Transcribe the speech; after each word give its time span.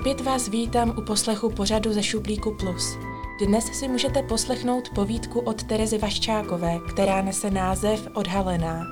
Opět 0.00 0.20
vás 0.20 0.48
vítám 0.48 0.98
u 0.98 1.02
poslechu 1.02 1.50
pořadu 1.50 1.92
ze 1.92 2.02
Šuplíku 2.02 2.54
Plus. 2.54 2.98
Dnes 3.46 3.64
si 3.64 3.88
můžete 3.88 4.22
poslechnout 4.22 4.88
povídku 4.94 5.40
od 5.40 5.62
Terezy 5.62 5.98
Vaščákové, 5.98 6.78
která 6.88 7.22
nese 7.22 7.50
název 7.50 8.08
Odhalená. 8.14 8.86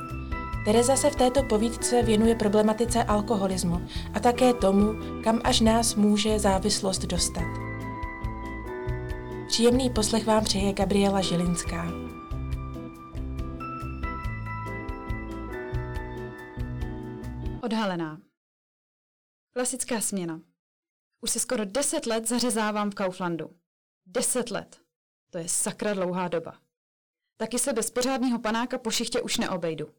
Tereza 0.64 0.96
se 0.96 1.10
v 1.10 1.16
této 1.16 1.42
povídce 1.42 2.02
věnuje 2.02 2.34
problematice 2.34 3.04
alkoholismu 3.04 3.88
a 4.14 4.20
také 4.20 4.54
tomu, 4.54 4.94
kam 5.24 5.40
až 5.44 5.60
nás 5.60 5.94
může 5.94 6.38
závislost 6.38 7.04
dostat. 7.04 7.46
Příjemný 9.46 9.90
poslech 9.90 10.26
vám 10.26 10.44
přeje 10.44 10.72
Gabriela 10.72 11.20
Žilinská. 11.20 11.92
Odhalená. 17.62 18.20
Klasická 19.52 20.00
směna. 20.00 20.47
Už 21.20 21.30
se 21.30 21.40
skoro 21.40 21.64
deset 21.64 22.06
let 22.06 22.28
zařezávám 22.28 22.90
v 22.90 22.94
Kauflandu. 22.94 23.60
Deset 24.06 24.50
let. 24.50 24.82
To 25.30 25.38
je 25.38 25.48
sakra 25.48 25.94
dlouhá 25.94 26.28
doba. 26.28 26.60
Taky 27.36 27.58
se 27.58 27.72
bez 27.72 27.90
pořádného 27.90 28.38
panáka 28.38 28.78
po 28.78 28.90
šichtě 28.90 29.20
už 29.20 29.36
neobejdu. 29.36 29.94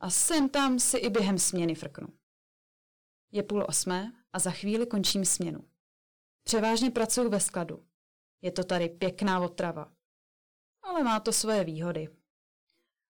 A 0.00 0.10
sem 0.10 0.48
tam 0.48 0.78
si 0.78 0.98
i 0.98 1.10
během 1.10 1.38
směny 1.38 1.74
frknu. 1.74 2.08
Je 3.32 3.42
půl 3.42 3.66
osmé 3.68 4.24
a 4.32 4.38
za 4.38 4.50
chvíli 4.50 4.86
končím 4.86 5.24
směnu. 5.24 5.68
Převážně 6.42 6.90
pracuji 6.90 7.28
ve 7.28 7.40
skladu. 7.40 7.86
Je 8.42 8.52
to 8.52 8.64
tady 8.64 8.88
pěkná 8.88 9.40
otrava. 9.40 9.92
Ale 10.82 11.04
má 11.04 11.20
to 11.20 11.32
svoje 11.32 11.64
výhody. 11.64 12.08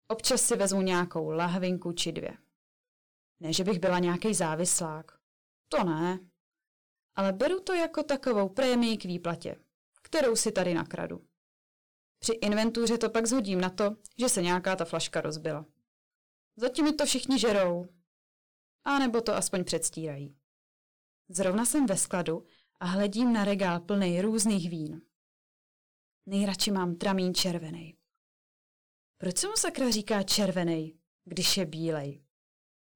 Občas 0.08 0.42
si 0.42 0.56
vezmu 0.56 0.82
nějakou 0.82 1.30
lahvinku 1.30 1.92
či 1.92 2.12
dvě. 2.12 2.38
Ne, 3.40 3.52
že 3.52 3.64
bych 3.64 3.78
byla 3.78 3.98
nějaký 3.98 4.34
závislák. 4.34 5.18
To 5.68 5.84
ne. 5.84 6.18
Ale 7.16 7.32
beru 7.32 7.60
to 7.60 7.74
jako 7.74 8.02
takovou 8.02 8.48
prémii 8.48 8.96
k 8.96 9.04
výplatě, 9.04 9.56
kterou 10.02 10.36
si 10.36 10.52
tady 10.52 10.74
nakradu. 10.74 11.26
Při 12.18 12.32
inventuře 12.32 12.98
to 12.98 13.10
pak 13.10 13.26
zhodím 13.26 13.60
na 13.60 13.70
to, 13.70 13.96
že 14.18 14.28
se 14.28 14.42
nějaká 14.42 14.76
ta 14.76 14.84
flaška 14.84 15.20
rozbila. 15.20 15.66
Zatím 16.56 16.84
mi 16.84 16.92
to 16.92 17.06
všichni 17.06 17.38
žerou. 17.38 17.86
A 18.84 18.98
nebo 18.98 19.20
to 19.20 19.34
aspoň 19.34 19.64
předstírají. 19.64 20.36
Zrovna 21.28 21.64
jsem 21.64 21.86
ve 21.86 21.96
skladu 21.96 22.46
a 22.80 22.86
hledím 22.86 23.32
na 23.32 23.44
regál 23.44 23.80
plný 23.80 24.20
různých 24.20 24.70
vín. 24.70 25.02
Nejradši 26.26 26.70
mám 26.70 26.96
tramín 26.96 27.34
červený. 27.34 27.96
Proč 29.18 29.38
se 29.38 29.48
mu 29.48 29.56
sakra 29.56 29.90
říká 29.90 30.22
červený, 30.22 30.98
když 31.24 31.56
je 31.56 31.66
bílej? 31.66 32.22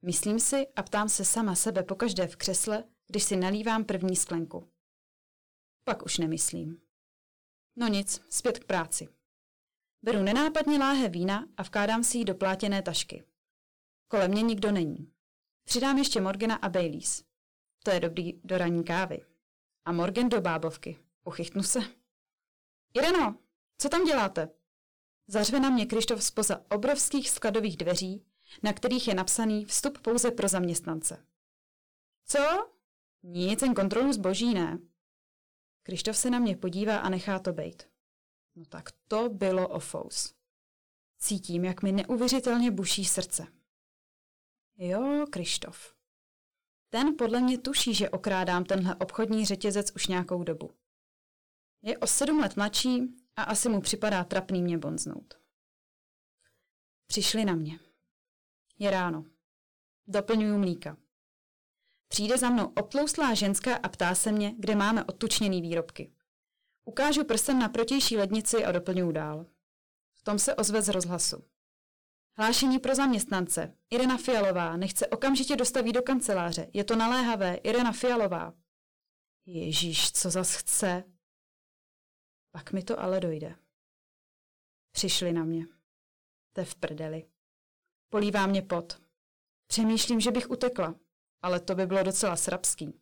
Myslím 0.03 0.41
si 0.41 0.67
a 0.77 0.83
ptám 0.83 1.09
se 1.09 1.25
sama 1.25 1.55
sebe 1.55 1.83
pokaždé 1.83 2.27
v 2.27 2.37
křesle, 2.37 2.85
když 3.11 3.25
si 3.25 3.37
nalívám 3.37 3.85
první 3.85 4.17
sklenku. 4.17 4.69
Pak 5.85 6.05
už 6.05 6.19
nemyslím. 6.19 6.81
No 7.77 7.89
nic, 7.89 8.23
zpět 8.29 8.59
k 8.59 8.65
práci. 8.65 9.09
Beru 10.03 10.23
nenápadně 10.23 10.79
láhe 10.79 11.09
vína 11.09 11.49
a 11.57 11.63
vkládám 11.63 12.05
si 12.05 12.19
ji 12.19 12.25
do 12.25 12.35
plátěné 12.35 12.83
tašky. 12.83 13.25
Kolem 14.09 14.31
mě 14.31 14.43
nikdo 14.43 14.73
není. 14.73 15.13
Přidám 15.65 15.99
ještě 15.99 16.21
Morgana 16.21 16.55
a 16.55 16.69
Baileys. 16.69 17.25
To 17.85 17.91
je 17.91 18.01
dobrý 18.01 18.41
do 18.45 18.59
ranní 18.59 18.85
kávy. 18.85 19.25
A 19.85 19.93
Morgan 19.93 20.29
do 20.29 20.41
bábovky. 20.41 20.99
Uchytnu 21.25 21.63
se. 21.63 21.81
Ireno, 22.95 23.39
co 23.79 23.89
tam 23.89 24.05
děláte? 24.05 24.49
Zařve 25.27 25.61
na 25.61 25.71
mě 25.71 25.87
Krištof 25.87 26.25
spoza 26.25 26.65
obrovských 26.71 27.31
skladových 27.31 27.77
dveří, 27.77 28.25
na 28.63 28.73
kterých 28.73 29.09
je 29.09 29.15
napsaný 29.15 29.65
vstup 29.65 29.99
pouze 29.99 30.31
pro 30.31 30.49
zaměstnance. 30.49 31.27
Co? 32.27 32.71
Nic, 33.23 33.63
jen 33.63 33.75
kontrolu 33.75 34.13
zboží, 34.13 34.55
ne? 34.55 34.79
Krištof 35.83 36.17
se 36.17 36.31
na 36.31 36.39
mě 36.39 36.57
podívá 36.57 36.99
a 36.99 37.09
nechá 37.09 37.39
to 37.39 37.53
bejt. 37.53 37.91
No 38.57 38.65
tak 38.65 38.91
to 39.09 39.29
bylo 39.29 39.69
ofous. 39.69 40.35
Cítím, 41.19 41.65
jak 41.65 41.83
mi 41.83 41.93
neuvěřitelně 41.93 42.71
buší 42.71 43.05
srdce. 43.05 43.47
Jo, 44.77 45.27
Krištof. 45.31 45.95
Ten 46.91 47.17
podle 47.17 47.41
mě 47.41 47.59
tuší, 47.59 47.95
že 47.95 48.11
okrádám 48.11 48.65
tenhle 48.65 48.97
obchodní 48.97 49.47
řetězec 49.47 49.93
už 49.97 50.07
nějakou 50.07 50.45
dobu. 50.45 50.71
Je 51.83 51.99
o 51.99 52.07
sedm 52.07 52.39
let 52.39 52.57
mladší 52.57 53.17
a 53.37 53.43
asi 53.43 53.69
mu 53.69 53.81
připadá 53.81 54.25
trapný 54.25 54.63
mě 54.63 54.79
bonznout. 54.79 55.35
Přišli 57.07 57.45
na 57.45 57.55
mě. 57.55 57.81
Je 58.79 58.91
ráno. 58.91 59.25
Doplňuju 60.07 60.59
mlíka. 60.59 60.97
Přijde 62.13 62.39
za 62.39 62.51
mnou 62.51 62.73
obtlouslá 62.77 63.35
ženská 63.35 63.77
a 63.77 63.89
ptá 63.89 64.15
se 64.15 64.33
mě, 64.33 64.55
kde 64.59 64.75
máme 64.75 65.05
odtučněný 65.05 65.63
výrobky. 65.63 66.13
Ukážu 66.85 67.25
prstem 67.25 67.59
na 67.59 67.69
protější 67.69 68.17
lednici 68.17 68.65
a 68.65 68.73
doplňuji 68.73 69.13
dál. 69.13 69.47
V 70.15 70.23
tom 70.23 70.39
se 70.39 70.55
ozve 70.55 70.83
z 70.83 70.89
rozhlasu. 70.89 71.45
Hlášení 72.37 72.79
pro 72.79 72.95
zaměstnance. 72.95 73.77
Irena 73.91 74.17
Fialová 74.17 74.77
nechce 74.77 75.07
okamžitě 75.07 75.57
dostaví 75.57 75.93
do 75.93 76.03
kanceláře. 76.03 76.71
Je 76.73 76.85
to 76.85 76.97
naléhavé. 76.97 77.55
Irena 77.55 77.93
Fialová. 77.93 78.55
Ježíš, 79.47 80.13
co 80.13 80.31
zas 80.31 80.55
chce? 80.55 81.05
Pak 82.51 82.73
mi 82.73 82.83
to 82.83 83.01
ale 83.01 83.21
dojde. 83.21 83.57
Přišli 84.93 85.33
na 85.33 85.45
mě. 85.45 85.67
Te 86.53 86.65
v 86.65 86.75
prdeli. 86.75 87.27
Polívá 88.09 88.47
mě 88.47 88.63
pot. 88.63 89.03
Přemýšlím, 89.67 90.21
že 90.21 90.31
bych 90.31 90.51
utekla, 90.51 90.95
ale 91.43 91.61
to 91.61 91.75
by 91.75 91.87
bylo 91.87 92.03
docela 92.03 92.37
srabský. 92.37 93.01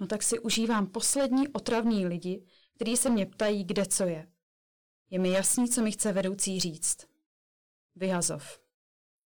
No 0.00 0.06
tak 0.06 0.22
si 0.22 0.38
užívám 0.38 0.86
poslední 0.86 1.48
otravní 1.48 2.06
lidi, 2.06 2.46
kteří 2.74 2.96
se 2.96 3.10
mě 3.10 3.26
ptají, 3.26 3.64
kde 3.64 3.86
co 3.86 4.04
je. 4.04 4.32
Je 5.10 5.18
mi 5.18 5.30
jasný, 5.30 5.68
co 5.68 5.82
mi 5.82 5.92
chce 5.92 6.12
vedoucí 6.12 6.60
říct. 6.60 6.96
Vyhazov. 7.94 8.60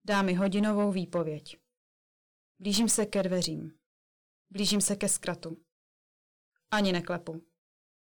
Dá 0.03 0.21
mi 0.21 0.33
hodinovou 0.33 0.91
výpověď. 0.91 1.57
Blížím 2.59 2.89
se 2.89 3.05
ke 3.05 3.23
dveřím. 3.23 3.71
Blížím 4.49 4.81
se 4.81 4.95
ke 4.95 5.09
skratu. 5.09 5.57
Ani 6.71 6.91
neklepu. 6.91 7.43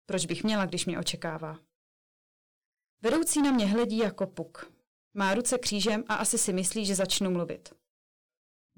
Proč 0.06 0.26
bych 0.26 0.44
měla, 0.44 0.66
když 0.66 0.86
mě 0.86 0.98
očekává? 0.98 1.58
Vedoucí 3.02 3.42
na 3.42 3.50
mě 3.50 3.66
hledí 3.66 3.98
jako 3.98 4.26
puk. 4.26 4.72
Má 5.14 5.34
ruce 5.34 5.58
křížem 5.58 6.04
a 6.08 6.14
asi 6.14 6.38
si 6.38 6.52
myslí, 6.52 6.86
že 6.86 6.94
začnu 6.94 7.30
mluvit. 7.30 7.74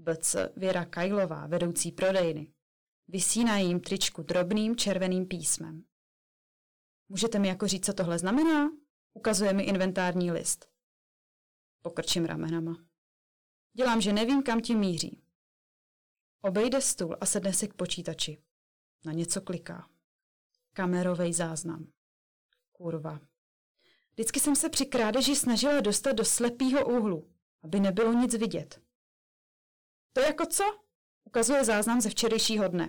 BC 0.00 0.36
Věra 0.56 0.84
Kajlová, 0.84 1.46
vedoucí 1.46 1.92
prodejny. 1.92 2.52
Vysí 3.08 3.44
na 3.44 3.58
jejím 3.58 3.80
tričku 3.80 4.22
drobným 4.22 4.76
červeným 4.76 5.26
písmem. 5.26 5.84
Můžete 7.08 7.38
mi 7.38 7.48
jako 7.48 7.66
říct, 7.66 7.86
co 7.86 7.92
tohle 7.92 8.18
znamená? 8.18 8.70
Ukazuje 9.14 9.52
mi 9.52 9.62
inventární 9.62 10.32
list. 10.32 10.68
Pokrčím 11.82 12.24
ramenama. 12.24 12.76
Dělám, 13.72 14.00
že 14.00 14.12
nevím, 14.12 14.42
kam 14.42 14.60
tím 14.60 14.78
míří. 14.78 15.22
Obejde 16.40 16.80
stůl 16.80 17.16
a 17.20 17.26
sedne 17.26 17.52
si 17.52 17.68
k 17.68 17.74
počítači. 17.74 18.42
Na 19.04 19.12
něco 19.12 19.40
kliká. 19.40 19.88
Kamerový 20.72 21.32
záznam. 21.32 21.86
Kurva. 22.72 23.20
Vždycky 24.12 24.40
jsem 24.40 24.56
se 24.56 24.68
při 24.68 24.86
krádeži 24.86 25.36
snažila 25.36 25.80
dostat 25.80 26.12
do 26.12 26.24
slepého 26.24 26.86
úhlu, 26.86 27.30
aby 27.62 27.80
nebylo 27.80 28.12
nic 28.12 28.34
vidět. 28.34 28.89
To 30.12 30.20
jako 30.20 30.46
co? 30.46 30.64
Ukazuje 31.24 31.64
záznam 31.64 32.00
ze 32.00 32.10
včerejšího 32.10 32.68
dne. 32.68 32.88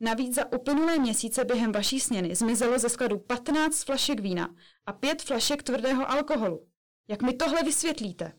Navíc 0.00 0.34
za 0.34 0.52
uplynulé 0.52 0.98
měsíce 0.98 1.44
během 1.44 1.72
vaší 1.72 2.00
směny 2.00 2.34
zmizelo 2.34 2.78
ze 2.78 2.88
skladu 2.88 3.18
15 3.18 3.84
flašek 3.84 4.20
vína 4.20 4.54
a 4.86 4.92
5 4.92 5.22
flašek 5.22 5.62
tvrdého 5.62 6.10
alkoholu. 6.10 6.68
Jak 7.08 7.22
mi 7.22 7.32
tohle 7.32 7.62
vysvětlíte? 7.62 8.38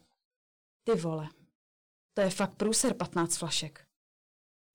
Ty 0.83 0.91
vole, 0.91 1.29
to 2.13 2.21
je 2.21 2.29
fakt 2.29 2.55
průser 2.55 2.93
15 2.93 3.37
flašek. 3.37 3.87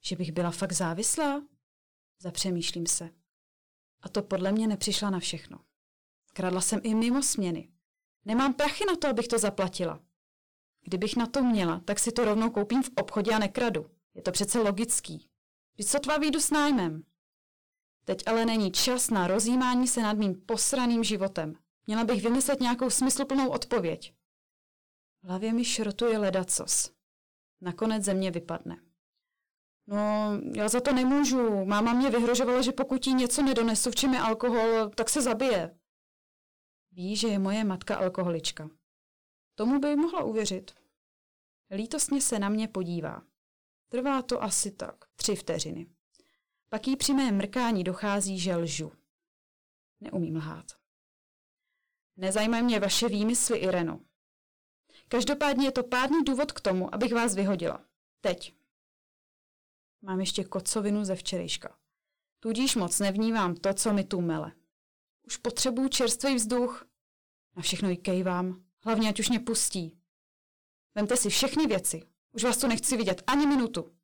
Že 0.01 0.17
bych 0.17 0.33
byla 0.33 0.51
fakt 0.51 0.73
závislá? 0.73 1.43
Zapřemýšlím 2.19 2.87
se. 2.87 3.11
A 4.01 4.09
to 4.09 4.23
podle 4.23 4.53
mě 4.53 4.67
nepřišla 4.67 5.11
na 5.11 5.19
všechno. 5.19 5.61
Kradla 6.33 6.61
jsem 6.61 6.81
i 6.83 6.95
mimo 6.95 7.23
směny. 7.23 7.73
Nemám 8.25 8.55
prachy 8.55 8.85
na 8.87 8.97
to, 8.97 9.09
abych 9.09 9.29
to 9.29 9.39
zaplatila. 9.39 10.01
Kdybych 10.85 11.17
na 11.17 11.27
to 11.27 11.43
měla, 11.43 11.81
tak 11.85 11.99
si 11.99 12.13
to 12.13 12.25
rovnou 12.25 12.51
koupím 12.51 12.83
v 12.83 12.91
obchodě 12.97 13.33
a 13.33 13.39
nekradu. 13.39 13.91
Je 14.15 14.23
to 14.23 14.33
přece 14.33 14.59
logický. 14.59 15.29
Vždyť 15.75 15.89
sotva 15.89 16.19
výjdu 16.19 16.41
s 16.41 16.51
nájmem. 16.51 17.03
Teď 18.05 18.23
ale 18.27 18.47
není 18.47 18.73
čas 18.73 19.11
na 19.11 19.27
rozjímání 19.27 19.89
se 19.89 20.03
nad 20.03 20.13
mým 20.13 20.35
posraným 20.35 21.05
životem. 21.05 21.55
Měla 21.87 22.05
bych 22.05 22.23
vymyslet 22.23 22.61
nějakou 22.61 22.91
smysluplnou 22.91 23.49
odpověď. 23.49 24.15
V 25.23 25.27
hlavě 25.27 25.53
mi 25.53 25.65
šrotuje 25.65 26.19
ledacos. 26.19 26.91
Nakonec 27.61 28.05
ze 28.05 28.15
mě 28.15 28.31
vypadne. 28.31 28.83
No, 29.87 30.31
já 30.55 30.69
za 30.69 30.81
to 30.81 30.93
nemůžu. 30.93 31.65
Máma 31.65 31.93
mě 31.93 32.11
vyhrožovala, 32.11 32.63
že 32.63 32.73
pokud 32.73 33.07
jí 33.07 33.15
něco 33.15 33.43
nedonesu, 33.43 33.91
v 33.91 33.95
čem 33.95 34.15
je 34.15 34.21
alkohol, 34.21 34.89
tak 34.89 35.09
se 35.09 35.23
zabije. 35.23 35.79
Ví, 36.93 37.17
že 37.17 37.29
je 37.29 37.39
moje 37.39 37.65
matka 37.65 37.97
alkoholička. 37.97 38.71
Tomu 39.63 39.79
by 39.79 39.97
mohla 39.97 40.25
uvěřit. 40.25 40.75
Lítostně 41.71 42.21
se 42.21 42.39
na 42.39 42.49
mě 42.49 42.69
podívá. 42.69 43.23
Trvá 43.89 44.23
to 44.23 44.43
asi 44.43 44.71
tak, 44.71 45.05
tři 45.17 45.37
vteřiny. 45.37 45.87
Pak 46.69 46.87
jí 46.87 46.97
při 46.97 47.15
mém 47.15 47.37
mrkání 47.37 47.85
dochází, 47.85 48.39
že 48.39 48.57
lžu. 48.57 48.93
Neumím 50.01 50.37
lhát. 50.37 50.67
Nezajímají 52.17 52.63
mě 52.63 52.81
vaše 52.81 53.09
výmysly, 53.09 53.59
Ireno. 53.59 54.01
Každopádně 55.09 55.67
je 55.67 55.73
to 55.73 55.85
pádný 55.85 56.25
důvod 56.25 56.53
k 56.53 56.61
tomu, 56.61 56.95
abych 56.95 57.13
vás 57.13 57.35
vyhodila. 57.35 57.85
Teď. 58.21 58.55
Mám 60.01 60.21
ještě 60.21 60.45
kocovinu 60.45 61.05
ze 61.05 61.15
včerejška. 61.15 61.79
Tudíž 62.41 62.77
moc 62.77 62.99
nevnívám 62.99 63.55
to, 63.55 63.75
co 63.75 63.93
mi 63.93 64.05
tu 64.05 64.21
mele. 64.21 64.53
Už 65.27 65.37
potřebuju 65.37 65.89
čerstvý 65.89 66.35
vzduch. 66.35 66.87
Na 67.57 67.63
všechno 67.63 67.89
jí 67.89 67.97
kejvám, 67.97 68.65
hlavně 68.83 69.09
ať 69.09 69.21
už 69.21 69.29
mě 69.29 69.41
pustí. 69.41 69.99
Vemte 70.95 71.17
si 71.17 71.29
všechny 71.29 71.67
věci. 71.67 72.03
Už 72.33 72.45
vás 72.45 72.57
tu 72.57 72.67
nechci 72.67 72.97
vidět 72.97 73.23
ani 73.27 73.47
minutu. 73.47 73.97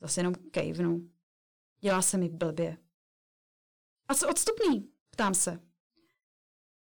Zase 0.00 0.20
jenom 0.20 0.34
kejvnu. 0.34 1.10
Dělá 1.80 2.02
se 2.02 2.18
mi 2.18 2.28
blbě. 2.28 2.76
A 4.08 4.14
co 4.14 4.28
odstupný? 4.28 4.92
Ptám 5.10 5.34
se. 5.34 5.60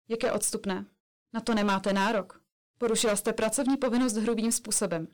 Jaké 0.09 0.33
odstupné? 0.33 0.87
Na 1.33 1.41
to 1.41 1.55
nemáte 1.55 1.93
nárok. 1.93 2.43
Porušila 2.79 3.17
jste 3.17 3.33
pracovní 3.33 3.77
povinnost 3.77 4.17
hrubým 4.17 4.53
způsobem. 4.53 5.09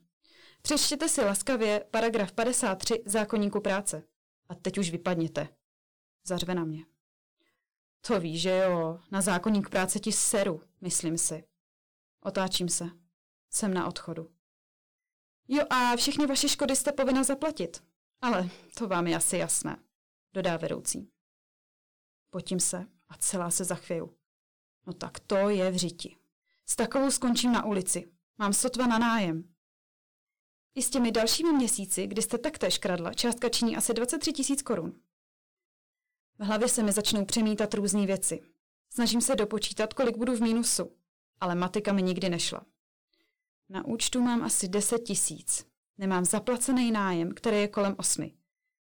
Přečtěte 0.62 1.08
si 1.08 1.20
laskavě 1.20 1.84
paragraf 1.90 2.32
53 2.32 3.02
zákonníku 3.06 3.60
práce. 3.60 4.02
A 4.48 4.54
teď 4.54 4.78
už 4.78 4.90
vypadněte. 4.90 5.48
Zařve 6.24 6.54
na 6.54 6.64
mě. 6.64 6.86
To 8.06 8.20
víš, 8.20 8.42
že 8.42 8.50
jo, 8.50 9.00
na 9.10 9.20
zákonník 9.20 9.68
práce 9.68 10.00
ti 10.00 10.12
seru, 10.12 10.62
myslím 10.80 11.18
si. 11.18 11.44
Otáčím 12.24 12.68
se. 12.68 12.84
Jsem 13.50 13.74
na 13.74 13.86
odchodu. 13.86 14.30
Jo 15.48 15.64
a 15.70 15.96
všechny 15.96 16.26
vaše 16.26 16.48
škody 16.48 16.76
jste 16.76 16.92
povinna 16.92 17.22
zaplatit. 17.22 17.84
Ale 18.20 18.48
to 18.76 18.88
vám 18.88 19.06
je 19.06 19.16
asi 19.16 19.36
jasné, 19.36 19.82
dodá 20.32 20.56
vedoucí. 20.56 21.10
Potím 22.30 22.60
se 22.60 22.86
a 23.08 23.16
celá 23.16 23.50
se 23.50 23.64
zachvěju. 23.64 24.16
No 24.86 24.92
tak 24.92 25.20
to 25.20 25.48
je 25.48 25.70
v 25.70 25.76
řiti. 25.76 26.16
S 26.66 26.76
takovou 26.76 27.10
skončím 27.10 27.52
na 27.52 27.64
ulici. 27.64 28.12
Mám 28.38 28.52
sotva 28.52 28.86
na 28.86 28.98
nájem. 28.98 29.54
I 30.74 30.82
s 30.82 30.90
těmi 30.90 31.12
dalšími 31.12 31.52
měsíci, 31.52 32.06
kdy 32.06 32.22
jste 32.22 32.38
taktéž 32.38 32.78
kradla, 32.78 33.14
částka 33.14 33.48
činí 33.48 33.76
asi 33.76 33.94
23 33.94 34.32
tisíc 34.32 34.62
korun. 34.62 35.00
V 36.38 36.44
hlavě 36.44 36.68
se 36.68 36.82
mi 36.82 36.92
začnou 36.92 37.24
přemítat 37.24 37.74
různé 37.74 38.06
věci. 38.06 38.42
Snažím 38.90 39.20
se 39.20 39.36
dopočítat, 39.36 39.94
kolik 39.94 40.16
budu 40.16 40.36
v 40.36 40.40
mínusu, 40.40 40.96
ale 41.42 41.54
matika 41.54 41.92
mi 41.92 42.02
nikdy 42.02 42.28
nešla. 42.28 42.66
Na 43.68 43.84
účtu 43.84 44.20
mám 44.20 44.42
asi 44.42 44.68
10 44.68 44.98
tisíc. 44.98 45.66
Nemám 45.98 46.24
zaplacený 46.24 46.92
nájem, 46.92 47.34
který 47.34 47.56
je 47.56 47.68
kolem 47.68 47.94
osmi. 47.98 48.34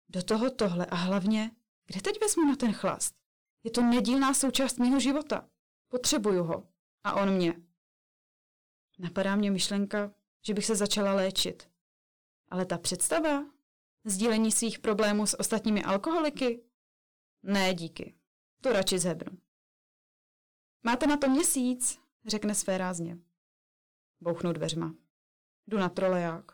Do 0.08 0.22
toho 0.22 0.50
tohle 0.50 0.86
a 0.86 0.94
hlavně, 0.94 1.50
kde 1.86 2.00
teď 2.00 2.20
vezmu 2.20 2.44
na 2.44 2.56
ten 2.56 2.72
chlast? 2.72 3.14
Je 3.64 3.70
to 3.70 3.82
nedílná 3.82 4.34
součást 4.34 4.78
mého 4.78 5.00
života. 5.00 5.48
Potřebuju 5.88 6.44
ho. 6.44 6.68
A 7.04 7.14
on 7.14 7.30
mě. 7.30 7.54
Napadá 8.98 9.36
mě 9.36 9.50
myšlenka, 9.50 10.14
že 10.46 10.54
bych 10.54 10.66
se 10.66 10.76
začala 10.76 11.14
léčit. 11.14 11.70
Ale 12.48 12.66
ta 12.66 12.78
představa? 12.78 13.44
Sdílení 14.04 14.52
svých 14.52 14.78
problémů 14.78 15.26
s 15.26 15.40
ostatními 15.40 15.84
alkoholiky? 15.84 16.64
Ne, 17.42 17.74
díky. 17.74 18.14
To 18.60 18.72
radši 18.72 18.98
zhebnu. 18.98 19.38
Máte 20.82 21.06
na 21.06 21.16
to 21.16 21.28
měsíc, 21.28 22.00
řekne 22.26 22.54
své 22.54 22.78
rázně. 22.78 23.18
Bouchnu 24.20 24.52
dveřma. 24.52 24.94
Jdu 25.66 25.78
na 25.78 25.88
troleják. 25.88 26.52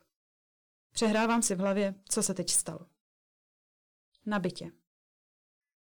Přehrávám 0.92 1.42
si 1.42 1.54
v 1.54 1.58
hlavě, 1.58 1.94
co 2.08 2.22
se 2.22 2.34
teď 2.34 2.50
stalo. 2.50 2.86
Na 4.26 4.38
bytě. 4.38 4.72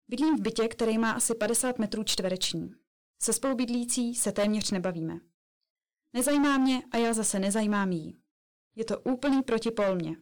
Bydlím 0.07 0.37
v 0.37 0.41
bytě, 0.41 0.67
který 0.67 0.97
má 0.97 1.11
asi 1.11 1.35
50 1.35 1.79
metrů 1.79 2.03
čtvereční. 2.03 2.75
Se 3.21 3.33
spolubydlící 3.33 4.15
se 4.15 4.31
téměř 4.31 4.71
nebavíme. 4.71 5.19
Nezajímá 6.13 6.57
mě 6.57 6.83
a 6.91 6.97
já 6.97 7.13
zase 7.13 7.39
nezajímám 7.39 7.91
jí. 7.91 8.21
Je 8.75 8.85
to 8.85 8.99
úplný 8.99 9.43
protipol 9.43 9.95
mě. 9.95 10.15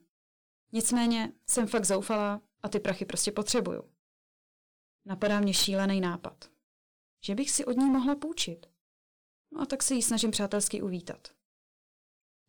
Nicméně 0.72 1.34
jsem 1.50 1.68
fakt 1.68 1.86
zoufalá 1.86 2.42
a 2.64 2.70
ty 2.70 2.80
prachy 2.80 3.06
prostě 3.06 3.32
potřebuju. 3.32 3.92
Napadá 5.06 5.40
mě 5.40 5.54
šílený 5.54 6.02
nápad. 6.02 6.52
Že 7.26 7.36
bych 7.36 7.52
si 7.52 7.66
od 7.66 7.78
ní 7.78 7.86
mohla 7.86 8.16
půjčit. 8.16 8.75
No 9.56 9.62
a 9.62 9.66
tak 9.66 9.84
se 9.84 9.94
jí 9.94 10.02
snažím 10.02 10.32
přátelsky 10.32 10.82
uvítat. 10.82 11.28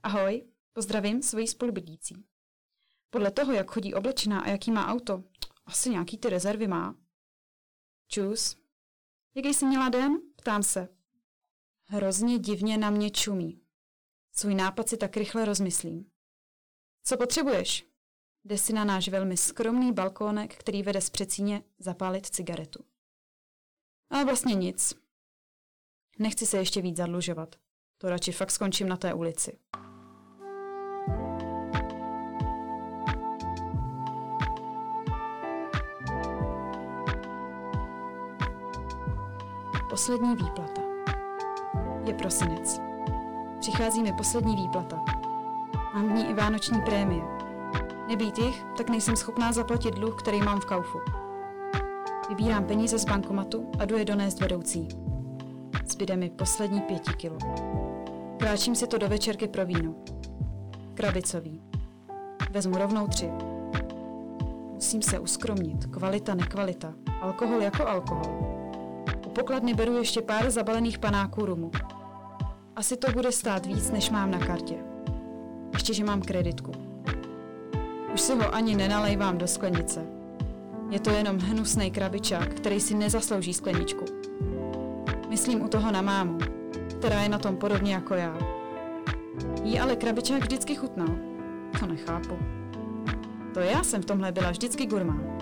Ahoj, 0.02 0.52
pozdravím 0.72 1.22
svoji 1.22 1.48
spolubydlící. 1.48 2.26
Podle 3.10 3.30
toho, 3.30 3.52
jak 3.52 3.70
chodí 3.70 3.94
oblečená 3.94 4.40
a 4.40 4.48
jaký 4.48 4.70
má 4.70 4.86
auto, 4.86 5.24
asi 5.66 5.90
nějaký 5.90 6.18
ty 6.18 6.30
rezervy 6.30 6.68
má. 6.68 6.96
Čus. 8.08 8.56
Jaký 9.34 9.54
jsi 9.54 9.66
měla 9.66 9.88
den? 9.88 10.20
Ptám 10.36 10.62
se. 10.62 10.88
Hrozně 11.84 12.38
divně 12.38 12.78
na 12.78 12.90
mě 12.90 13.10
čumí. 13.10 13.60
Svůj 14.32 14.54
nápad 14.54 14.88
si 14.88 14.96
tak 14.96 15.16
rychle 15.16 15.44
rozmyslím. 15.44 16.10
Co 17.02 17.16
potřebuješ? 17.16 17.86
Jde 18.44 18.58
si 18.58 18.72
na 18.72 18.84
náš 18.84 19.08
velmi 19.08 19.36
skromný 19.36 19.92
balkónek, 19.92 20.56
který 20.56 20.82
vede 20.82 21.00
z 21.00 21.10
přecíně, 21.10 21.64
zapálit 21.78 22.26
cigaretu. 22.26 22.84
Ale 24.10 24.24
vlastně 24.24 24.54
nic. 24.54 25.05
Nechci 26.18 26.46
se 26.46 26.56
ještě 26.56 26.82
víc 26.82 26.96
zadlužovat. 26.96 27.56
To 27.98 28.08
radši 28.08 28.32
fakt 28.32 28.50
skončím 28.50 28.88
na 28.88 28.96
té 28.96 29.14
ulici. 29.14 29.58
Poslední 39.90 40.36
výplata. 40.36 40.82
Je 42.04 42.14
prosinec. 42.14 42.80
Přichází 43.60 44.02
mi 44.02 44.12
poslední 44.12 44.56
výplata. 44.56 45.04
Mám 45.94 46.08
v 46.08 46.12
ní 46.12 46.30
i 46.30 46.34
vánoční 46.34 46.80
prémie. 46.80 47.22
Nebýt 48.08 48.38
jich, 48.38 48.64
tak 48.76 48.90
nejsem 48.90 49.16
schopná 49.16 49.52
zaplatit 49.52 49.94
dluh, 49.94 50.22
který 50.22 50.42
mám 50.42 50.60
v 50.60 50.66
kaufu. 50.66 50.98
Vybírám 52.28 52.64
peníze 52.64 52.98
z 52.98 53.04
bankomatu 53.04 53.70
a 53.78 53.84
jdu 53.84 53.96
je 53.96 54.04
donést 54.04 54.40
vedoucí. 54.40 55.05
Zbyde 55.86 56.16
mi 56.16 56.30
poslední 56.30 56.80
pěti 56.80 57.12
kilo. 57.12 57.38
Kráčím 58.38 58.74
si 58.74 58.86
to 58.86 58.98
do 58.98 59.08
večerky 59.08 59.48
pro 59.48 59.66
víno. 59.66 59.94
Krabicový. 60.94 61.62
Vezmu 62.50 62.78
rovnou 62.78 63.06
tři. 63.06 63.30
Musím 64.74 65.02
se 65.02 65.18
uskromnit. 65.18 65.86
Kvalita, 65.86 66.34
nekvalita. 66.34 66.94
Alkohol 67.20 67.62
jako 67.62 67.86
alkohol. 67.86 68.36
U 69.26 69.30
pokladny 69.30 69.74
beru 69.74 69.96
ještě 69.96 70.22
pár 70.22 70.50
zabalených 70.50 70.98
panáků 70.98 71.46
rumu. 71.46 71.70
Asi 72.76 72.96
to 72.96 73.12
bude 73.12 73.32
stát 73.32 73.66
víc, 73.66 73.90
než 73.90 74.10
mám 74.10 74.30
na 74.30 74.38
kartě. 74.38 74.74
Ještě, 75.72 75.94
že 75.94 76.04
mám 76.04 76.22
kreditku. 76.22 76.72
Už 78.14 78.20
si 78.20 78.34
ho 78.34 78.54
ani 78.54 78.76
nenalejvám 78.76 79.38
do 79.38 79.46
sklenice. 79.46 80.06
Je 80.90 81.00
to 81.00 81.10
jenom 81.10 81.38
hnusný 81.38 81.90
krabičák, 81.90 82.54
který 82.54 82.80
si 82.80 82.94
nezaslouží 82.94 83.54
skleničku. 83.54 84.15
Myslím 85.36 85.62
u 85.62 85.68
toho 85.68 85.92
na 85.92 86.02
mámu, 86.02 86.38
která 86.98 87.22
je 87.22 87.28
na 87.28 87.38
tom 87.38 87.56
podobně 87.56 87.94
jako 87.94 88.14
já. 88.14 88.38
Jí 89.64 89.80
ale 89.80 89.96
krabičák 89.96 90.42
vždycky 90.42 90.74
chutnal. 90.74 91.08
To 91.80 91.86
nechápu. 91.86 92.38
To 93.54 93.60
já 93.60 93.84
jsem 93.84 94.02
v 94.02 94.04
tomhle 94.04 94.32
byla 94.32 94.50
vždycky 94.50 94.86
gurmán. 94.86 95.38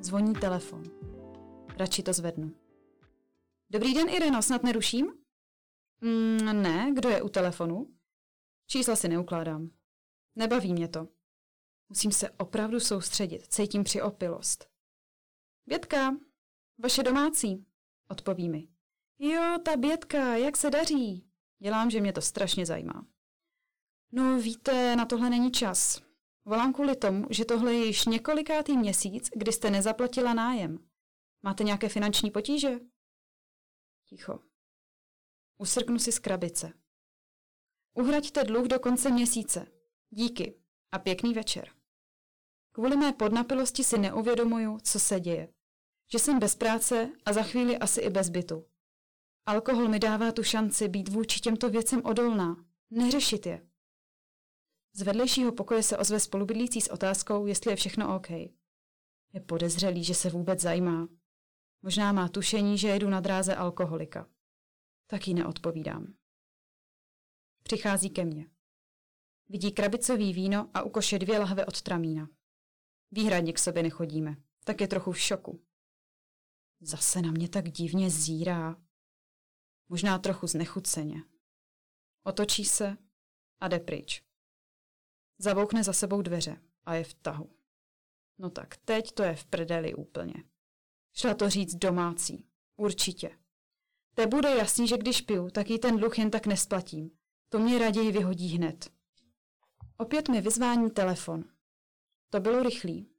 Zvoní 0.00 0.32
telefon. 0.32 0.82
Radši 1.78 2.02
to 2.02 2.12
zvednu. 2.12 2.52
Dobrý 3.70 3.94
den, 3.94 4.08
Ireno, 4.08 4.42
snad 4.42 4.62
neruším? 4.62 5.12
Mm, 6.00 6.62
ne, 6.62 6.92
kdo 6.94 7.08
je 7.08 7.22
u 7.22 7.28
telefonu? 7.28 7.86
Čísla 8.66 8.96
si 8.96 9.08
neukládám. 9.08 9.70
Nebaví 10.36 10.72
mě 10.72 10.88
to. 10.88 11.08
Musím 11.88 12.12
se 12.12 12.30
opravdu 12.30 12.80
soustředit, 12.80 13.46
cítím 13.46 13.84
při 13.84 14.02
opilost. 14.02 14.70
Bětka, 15.66 16.16
vaše 16.78 17.02
domácí, 17.02 17.66
odpoví 18.08 18.48
mi. 18.48 18.68
Jo, 19.18 19.58
ta 19.64 19.76
Bětka, 19.76 20.36
jak 20.36 20.56
se 20.56 20.70
daří? 20.70 21.30
Dělám, 21.58 21.90
že 21.90 22.00
mě 22.00 22.12
to 22.12 22.20
strašně 22.22 22.66
zajímá. 22.66 23.06
No 24.12 24.38
víte, 24.38 24.96
na 24.96 25.04
tohle 25.04 25.30
není 25.30 25.52
čas. 25.52 26.02
Volám 26.44 26.72
kvůli 26.72 26.96
tomu, 26.96 27.26
že 27.30 27.44
tohle 27.44 27.74
je 27.74 27.86
již 27.86 28.04
několikátý 28.04 28.76
měsíc, 28.76 29.30
kdy 29.36 29.52
jste 29.52 29.70
nezaplatila 29.70 30.34
nájem. 30.34 30.88
Máte 31.42 31.64
nějaké 31.64 31.88
finanční 31.88 32.30
potíže? 32.30 32.80
Ticho. 34.08 34.40
Usrknu 35.58 35.98
si 35.98 36.12
z 36.12 36.18
krabice. 36.18 36.72
Uhraďte 37.94 38.44
dluh 38.44 38.66
do 38.66 38.80
konce 38.80 39.10
měsíce. 39.10 39.73
Díky 40.16 40.54
a 40.92 40.98
pěkný 40.98 41.34
večer. 41.34 41.70
Kvůli 42.72 42.96
mé 42.96 43.12
podnapilosti 43.12 43.84
si 43.84 43.98
neuvědomuju, 43.98 44.78
co 44.82 45.00
se 45.00 45.20
děje. 45.20 45.52
Že 46.12 46.18
jsem 46.18 46.38
bez 46.38 46.54
práce 46.54 47.12
a 47.24 47.32
za 47.32 47.42
chvíli 47.42 47.78
asi 47.78 48.00
i 48.00 48.10
bez 48.10 48.28
bytu. 48.28 48.66
Alkohol 49.46 49.88
mi 49.88 49.98
dává 49.98 50.32
tu 50.32 50.42
šanci 50.42 50.88
být 50.88 51.08
vůči 51.08 51.40
těmto 51.40 51.70
věcem 51.70 52.04
odolná. 52.04 52.64
Neřešit 52.90 53.46
je. 53.46 53.68
Z 54.92 55.02
vedlejšího 55.02 55.52
pokoje 55.52 55.82
se 55.82 55.98
ozve 55.98 56.20
spolubydlící 56.20 56.80
s 56.80 56.90
otázkou, 56.90 57.46
jestli 57.46 57.72
je 57.72 57.76
všechno 57.76 58.16
OK. 58.16 58.30
Je 59.32 59.40
podezřelý, 59.46 60.04
že 60.04 60.14
se 60.14 60.30
vůbec 60.30 60.60
zajímá. 60.60 61.08
Možná 61.82 62.12
má 62.12 62.28
tušení, 62.28 62.78
že 62.78 62.88
jedu 62.88 63.10
na 63.10 63.20
dráze 63.20 63.54
alkoholika. 63.54 64.28
Tak 65.06 65.28
jí 65.28 65.34
neodpovídám. 65.34 66.14
Přichází 67.62 68.10
ke 68.10 68.24
mně. 68.24 68.53
Vidí 69.48 69.72
krabicový 69.72 70.32
víno 70.32 70.70
a 70.74 70.82
u 70.82 70.90
koše 70.90 71.18
dvě 71.18 71.38
lahve 71.38 71.66
od 71.66 71.82
tramína. 71.82 72.28
Výhradně 73.10 73.52
k 73.52 73.58
sobě 73.58 73.82
nechodíme, 73.82 74.36
tak 74.64 74.80
je 74.80 74.88
trochu 74.88 75.12
v 75.12 75.20
šoku. 75.20 75.64
Zase 76.80 77.22
na 77.22 77.30
mě 77.30 77.48
tak 77.48 77.70
divně 77.70 78.10
zírá. 78.10 78.82
Možná 79.88 80.18
trochu 80.18 80.46
znechuceně. 80.46 81.22
Otočí 82.22 82.64
se 82.64 82.96
a 83.60 83.68
jde 83.68 83.80
pryč. 83.80 84.22
Zavoukne 85.38 85.84
za 85.84 85.92
sebou 85.92 86.22
dveře 86.22 86.60
a 86.84 86.94
je 86.94 87.04
v 87.04 87.14
tahu. 87.14 87.56
No 88.38 88.50
tak 88.50 88.76
teď 88.76 89.12
to 89.12 89.22
je 89.22 89.36
v 89.36 89.44
prdeli 89.44 89.94
úplně. 89.94 90.34
Šla 91.12 91.34
to 91.34 91.50
říct 91.50 91.74
domácí. 91.74 92.46
Určitě. 92.76 93.38
Te 94.14 94.26
bude 94.26 94.50
jasný, 94.50 94.88
že 94.88 94.98
když 94.98 95.20
piju, 95.20 95.50
tak 95.50 95.70
jí 95.70 95.78
ten 95.78 95.96
dluh 95.96 96.18
jen 96.18 96.30
tak 96.30 96.46
nesplatím. 96.46 97.10
To 97.48 97.58
mě 97.58 97.78
raději 97.78 98.12
vyhodí 98.12 98.48
hned. 98.48 98.93
Opět 99.96 100.28
mi 100.28 100.40
vyzvání 100.40 100.90
telefon. 100.90 101.44
To 102.30 102.40
bylo 102.40 102.62
rychlý. 102.62 103.10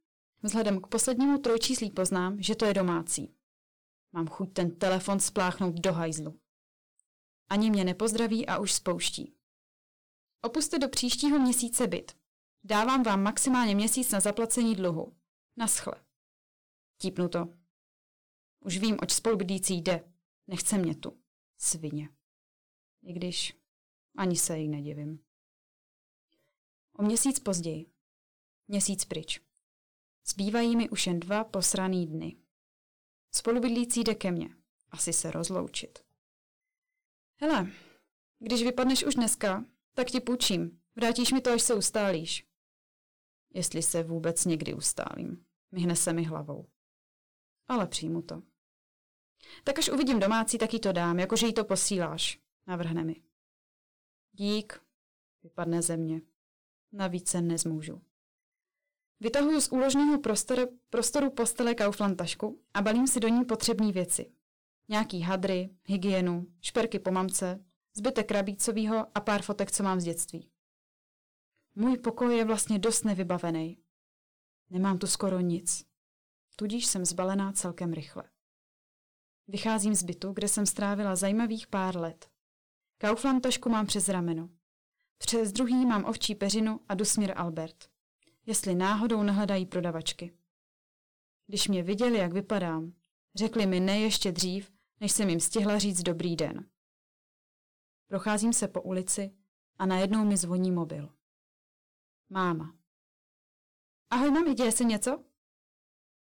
Vzhledem 0.42 0.80
k 0.80 0.86
poslednímu 0.86 1.38
trojčíslí 1.38 1.90
poznám, 1.90 2.42
že 2.42 2.54
to 2.54 2.64
je 2.64 2.74
domácí. 2.74 3.34
Mám 4.12 4.28
chuť 4.28 4.52
ten 4.52 4.70
telefon 4.70 5.20
spláchnout 5.20 5.74
do 5.74 5.92
hajzlu. 5.92 6.40
Ani 7.48 7.70
mě 7.70 7.84
nepozdraví 7.84 8.46
a 8.46 8.58
už 8.58 8.72
spouští. 8.72 9.34
Opuste 10.42 10.78
do 10.78 10.88
příštího 10.88 11.38
měsíce 11.38 11.86
byt. 11.86 12.16
Dávám 12.64 13.02
vám 13.02 13.22
maximálně 13.22 13.74
měsíc 13.74 14.10
na 14.10 14.20
zaplacení 14.20 14.74
dluhu. 14.74 15.16
Naschle. 15.56 15.94
Típnu 17.00 17.28
to. 17.28 17.54
Už 18.64 18.78
vím, 18.78 18.96
oč 19.02 19.12
spolubydící 19.12 19.74
jde. 19.74 20.12
Nechce 20.46 20.78
mě 20.78 20.94
tu. 20.94 21.22
Svině. 21.58 22.08
I 23.02 23.12
když 23.12 23.56
ani 24.16 24.36
se 24.36 24.58
jí 24.58 24.68
nedivím. 24.68 25.25
O 26.98 27.02
měsíc 27.02 27.40
později. 27.40 27.92
Měsíc 28.68 29.04
pryč. 29.04 29.40
Zbývají 30.26 30.76
mi 30.76 30.90
už 30.90 31.06
jen 31.06 31.20
dva 31.20 31.44
posraný 31.44 32.06
dny. 32.06 32.36
Spolubydlící 33.34 34.04
jde 34.04 34.14
ke 34.14 34.32
mně. 34.32 34.56
Asi 34.90 35.12
se 35.12 35.30
rozloučit. 35.30 35.98
Hele, 37.40 37.72
když 38.38 38.62
vypadneš 38.62 39.04
už 39.04 39.14
dneska, 39.14 39.64
tak 39.94 40.10
ti 40.10 40.20
půjčím. 40.20 40.82
Vrátíš 40.96 41.32
mi 41.32 41.40
to, 41.40 41.52
až 41.52 41.62
se 41.62 41.74
ustálíš. 41.74 42.48
Jestli 43.54 43.82
se 43.82 44.02
vůbec 44.02 44.44
někdy 44.44 44.74
ustálím. 44.74 45.46
Myhne 45.70 45.96
se 45.96 46.12
mi 46.12 46.22
hlavou. 46.24 46.70
Ale 47.68 47.86
přijmu 47.86 48.22
to. 48.22 48.42
Tak 49.64 49.78
až 49.78 49.88
uvidím 49.88 50.20
domácí, 50.20 50.58
tak 50.58 50.72
jí 50.72 50.80
to 50.80 50.92
dám, 50.92 51.18
jakože 51.18 51.46
jí 51.46 51.54
to 51.54 51.64
posíláš. 51.64 52.40
Navrhne 52.66 53.04
mi. 53.04 53.22
Dík. 54.32 54.82
Vypadne 55.42 55.82
ze 55.82 55.96
mě. 55.96 56.20
Navíc 56.96 57.28
se 57.28 57.40
nezmůžu. 57.40 58.02
Vytahuju 59.20 59.60
z 59.60 59.68
úložného 59.72 60.20
prostoru, 60.20 60.62
prostoru 60.90 61.30
postele 61.30 61.74
Kaufland 61.74 62.16
tašku 62.16 62.62
a 62.74 62.82
balím 62.82 63.06
si 63.06 63.20
do 63.20 63.28
ní 63.28 63.44
potřebné 63.44 63.92
věci. 63.92 64.32
Nějaký 64.88 65.22
hadry, 65.22 65.70
hygienu, 65.84 66.46
šperky 66.60 66.98
po 66.98 67.10
mamce, 67.10 67.64
zbytek 67.96 68.28
krabícovýho 68.28 69.06
a 69.14 69.20
pár 69.20 69.42
fotek, 69.42 69.72
co 69.72 69.82
mám 69.82 70.00
z 70.00 70.04
dětství. 70.04 70.50
Můj 71.74 71.98
pokoj 71.98 72.36
je 72.36 72.44
vlastně 72.44 72.78
dost 72.78 73.04
nevybavený. 73.04 73.78
Nemám 74.70 74.98
tu 74.98 75.06
skoro 75.06 75.40
nic. 75.40 75.84
Tudíž 76.56 76.86
jsem 76.86 77.04
zbalená 77.04 77.52
celkem 77.52 77.92
rychle. 77.92 78.24
Vycházím 79.48 79.94
z 79.94 80.02
bytu, 80.02 80.32
kde 80.32 80.48
jsem 80.48 80.66
strávila 80.66 81.16
zajímavých 81.16 81.66
pár 81.66 81.96
let. 81.96 82.30
Kaufland 82.98 83.42
tašku 83.42 83.68
mám 83.68 83.86
přes 83.86 84.08
rameno. 84.08 84.55
Přes 85.18 85.52
druhý 85.52 85.86
mám 85.86 86.04
ovčí 86.04 86.34
peřinu 86.34 86.80
a 86.88 86.94
dusmír 86.94 87.32
Albert. 87.36 87.90
Jestli 88.46 88.74
náhodou 88.74 89.22
nehledají 89.22 89.66
prodavačky. 89.66 90.32
Když 91.46 91.68
mě 91.68 91.82
viděli, 91.82 92.18
jak 92.18 92.32
vypadám, 92.32 92.92
řekli 93.34 93.66
mi 93.66 93.80
ne 93.80 94.00
ještě 94.00 94.32
dřív, 94.32 94.72
než 95.00 95.12
jsem 95.12 95.28
jim 95.28 95.40
stihla 95.40 95.78
říct 95.78 96.02
dobrý 96.02 96.36
den. 96.36 96.68
Procházím 98.06 98.52
se 98.52 98.68
po 98.68 98.82
ulici 98.82 99.34
a 99.78 99.86
najednou 99.86 100.24
mi 100.24 100.36
zvoní 100.36 100.70
mobil. 100.70 101.14
Máma. 102.28 102.74
Ahoj, 104.10 104.30
mami, 104.30 104.54
děje 104.54 104.72
se 104.72 104.84
něco? 104.84 105.24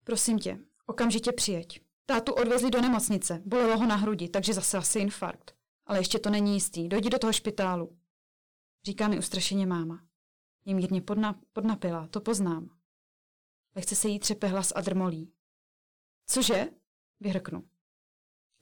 Prosím 0.04 0.38
tě, 0.38 0.58
okamžitě 0.86 1.32
přijeď. 1.32 1.80
Tátu 2.06 2.32
odvezli 2.34 2.70
do 2.70 2.80
nemocnice, 2.80 3.42
bolelo 3.44 3.78
ho 3.78 3.86
na 3.86 3.96
hrudi, 3.96 4.28
takže 4.28 4.54
zase 4.54 4.78
asi 4.78 4.98
infarkt. 4.98 5.56
Ale 5.86 5.98
ještě 5.98 6.18
to 6.18 6.30
není 6.30 6.54
jistý, 6.54 6.88
dojdi 6.88 7.10
do 7.10 7.18
toho 7.18 7.32
špitálu. 7.32 7.97
Říká 8.84 9.08
mi 9.08 9.18
ustrašeně 9.18 9.66
máma. 9.66 10.08
Je 10.64 10.74
mírně 10.74 11.02
podna, 11.02 11.40
podnapila, 11.52 12.06
to 12.06 12.20
poznám. 12.20 12.78
Lehce 13.74 13.96
se 13.96 14.08
jí 14.08 14.18
třepe 14.18 14.46
hlas 14.46 14.72
a 14.76 14.80
drmolí. 14.80 15.32
Cože? 16.26 16.68
Vyhrknu. 17.20 17.68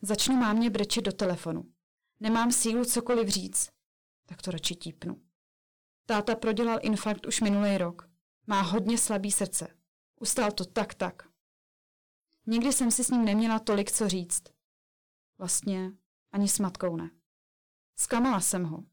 Začnu 0.03 0.37
mámě 0.37 0.71
brečet 0.71 1.03
do 1.03 1.13
telefonu. 1.13 1.73
Nemám 2.21 2.53
sílu 2.53 2.85
cokoliv 2.85 3.29
říct. 3.29 3.71
Tak 4.27 4.43
to 4.43 4.51
radši 4.51 4.75
típnu. 4.75 5.23
Táta 6.07 6.35
prodělal 6.35 6.79
infarkt 6.83 7.27
už 7.27 7.41
minulý 7.41 7.79
rok. 7.79 8.11
Má 8.47 8.61
hodně 8.61 8.99
slabý 8.99 9.33
srdce. 9.33 9.79
Ustál 10.21 10.53
to 10.53 10.65
tak 10.65 10.95
tak. 10.95 11.29
Nikdy 12.47 12.73
jsem 12.73 12.91
si 12.91 13.05
s 13.05 13.11
ním 13.11 13.25
neměla 13.25 13.59
tolik 13.59 13.93
co 13.93 14.09
říct. 14.09 14.43
Vlastně 15.39 15.93
ani 16.33 16.49
s 16.49 16.59
matkou 16.59 16.97
ne. 16.97 17.11
Zklamala 17.97 18.41
jsem 18.41 18.65
ho, 18.65 18.85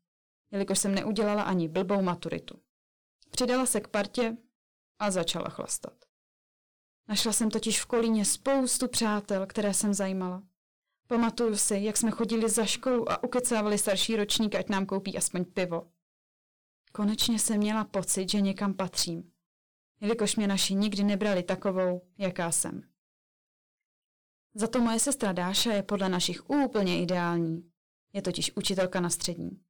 jelikož 0.53 0.79
jsem 0.79 0.95
neudělala 0.95 1.43
ani 1.43 1.69
blbou 1.69 2.01
maturitu. 2.01 2.59
Přidala 3.31 3.65
se 3.65 3.81
k 3.81 3.87
partě 3.87 4.37
a 4.99 5.11
začala 5.11 5.49
chlastat. 5.49 5.93
Našla 7.07 7.33
jsem 7.33 7.49
totiž 7.49 7.81
v 7.81 7.85
Kolíně 7.85 8.25
spoustu 8.25 8.87
přátel, 8.87 9.45
které 9.45 9.73
jsem 9.73 9.93
zajímala. 9.93 10.43
Pamatuju 11.07 11.57
si, 11.57 11.77
jak 11.77 11.97
jsme 11.97 12.11
chodili 12.11 12.49
za 12.49 12.65
školu 12.65 13.11
a 13.11 13.23
ukecávali 13.23 13.77
starší 13.77 14.15
ročník, 14.15 14.55
ať 14.55 14.69
nám 14.69 14.85
koupí 14.85 15.17
aspoň 15.17 15.45
pivo. 15.45 15.91
Konečně 16.91 17.39
jsem 17.39 17.57
měla 17.57 17.83
pocit, 17.83 18.29
že 18.29 18.41
někam 18.41 18.73
patřím, 18.73 19.31
jelikož 20.01 20.35
mě 20.35 20.47
naši 20.47 20.75
nikdy 20.75 21.03
nebrali 21.03 21.43
takovou, 21.43 22.01
jaká 22.17 22.51
jsem. 22.51 22.81
Za 24.55 24.67
to 24.67 24.81
moje 24.81 24.99
sestra 24.99 25.31
Dáša 25.31 25.73
je 25.73 25.83
podle 25.83 26.09
našich 26.09 26.49
úplně 26.49 27.01
ideální. 27.01 27.71
Je 28.13 28.21
totiž 28.21 28.51
učitelka 28.55 28.99
na 28.99 29.09
střední. 29.09 29.63